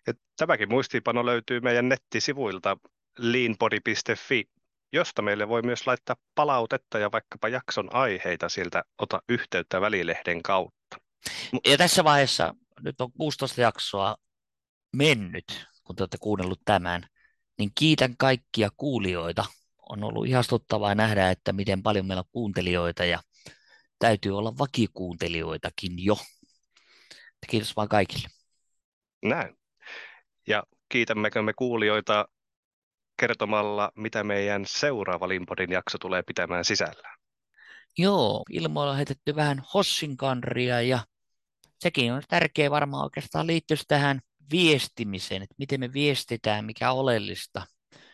Ja 0.08 0.14
tämäkin 0.38 0.70
muistiinpano 0.70 1.26
löytyy 1.26 1.60
meidän 1.60 1.90
nettisivuilta 1.90 2.78
leanbody.fi, 3.18 4.44
josta 4.94 5.22
meille 5.22 5.48
voi 5.48 5.62
myös 5.62 5.88
laittaa 5.88 6.16
palautetta 6.36 7.00
ja 7.00 7.12
vaikkapa 7.12 7.50
jakson 7.50 7.96
aiheita 7.96 8.50
sieltä 8.50 8.84
ota 8.98 9.22
yhteyttä 9.30 9.82
välilehden 9.82 10.44
kautta. 10.44 10.98
Ja 11.68 11.78
tässä 11.78 12.04
vaiheessa, 12.04 12.56
nyt 12.82 13.02
on 13.02 13.12
16 13.12 13.62
jaksoa 13.62 14.16
mennyt, 14.96 15.68
kun 15.84 15.96
te 15.96 16.04
olette 16.04 16.18
kuunnellut 16.18 16.62
tämän, 16.66 17.08
niin 17.58 17.72
kiitän 17.76 18.18
kaikkia 18.18 18.70
kuulijoita. 18.78 19.46
On 19.90 20.04
ollut 20.04 20.28
ihastuttavaa 20.28 20.96
nähdä, 20.96 21.32
että 21.32 21.54
miten 21.54 21.84
paljon 21.84 22.06
meillä 22.06 22.22
on 22.22 22.30
kuuntelijoita 22.32 23.06
ja 23.06 23.20
täytyy 24.00 24.38
olla 24.38 24.58
vakikuuntelijoitakin 24.58 26.06
jo. 26.06 26.18
Kiitos 27.50 27.76
vaan 27.76 27.90
kaikille. 27.90 28.28
Näin. 29.24 29.58
Ja 30.48 30.64
kiitämmekö 30.90 31.42
me 31.42 31.54
kuulijoita 31.54 32.26
kertomalla, 33.20 33.92
mitä 33.96 34.24
meidän 34.24 34.64
seuraava 34.68 35.28
Limpodin 35.28 35.72
jakso 35.72 35.98
tulee 35.98 36.24
pitämään 36.24 36.66
sisällään? 36.66 37.20
Joo, 37.98 38.44
ilmoilla 38.50 38.92
on 38.92 38.98
heitetty 38.98 39.36
vähän 39.36 39.64
hossinkanria 39.74 40.82
ja 40.82 41.00
sekin 41.86 42.14
on 42.14 42.24
tärkeä 42.28 42.72
varmaan 42.72 43.04
oikeastaan 43.04 43.48
liittyä 43.48 43.78
tähän 43.88 44.22
viestimiseen, 44.52 45.42
että 45.42 45.56
miten 45.58 45.80
me 45.80 45.94
viestitään, 45.94 46.66
mikä 46.66 46.92
on 46.92 47.00
oleellista 47.00 47.68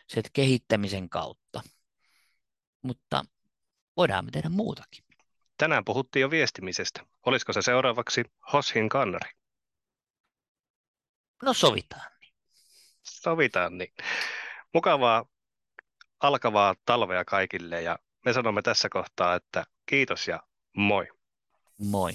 se 0.08 0.22
kehittämisen 0.32 1.08
kautta. 1.08 1.62
Mutta 2.82 3.24
voidaan 3.96 4.24
me 4.24 4.30
tehdä 4.30 4.48
muutakin. 4.48 5.04
Tänään 5.56 5.84
puhuttiin 5.84 6.20
jo 6.20 6.30
viestimisestä. 6.30 7.06
Olisiko 7.26 7.52
se 7.52 7.62
seuraavaksi 7.62 8.22
Hoshin 8.52 8.88
kannari? 8.88 9.30
No 11.42 11.52
sovitaan 11.52 12.12
niin. 12.20 12.34
Sovitaan 13.02 13.78
niin. 13.78 13.92
Mukavaa 14.74 15.24
alkavaa 16.20 16.74
talvea 16.84 17.24
kaikille 17.24 17.82
ja 17.82 17.98
me 18.24 18.32
sanomme 18.32 18.62
tässä 18.62 18.88
kohtaa, 18.88 19.34
että 19.34 19.64
kiitos 19.86 20.28
ja 20.28 20.42
moi. 20.76 21.08
Moi. 21.78 22.12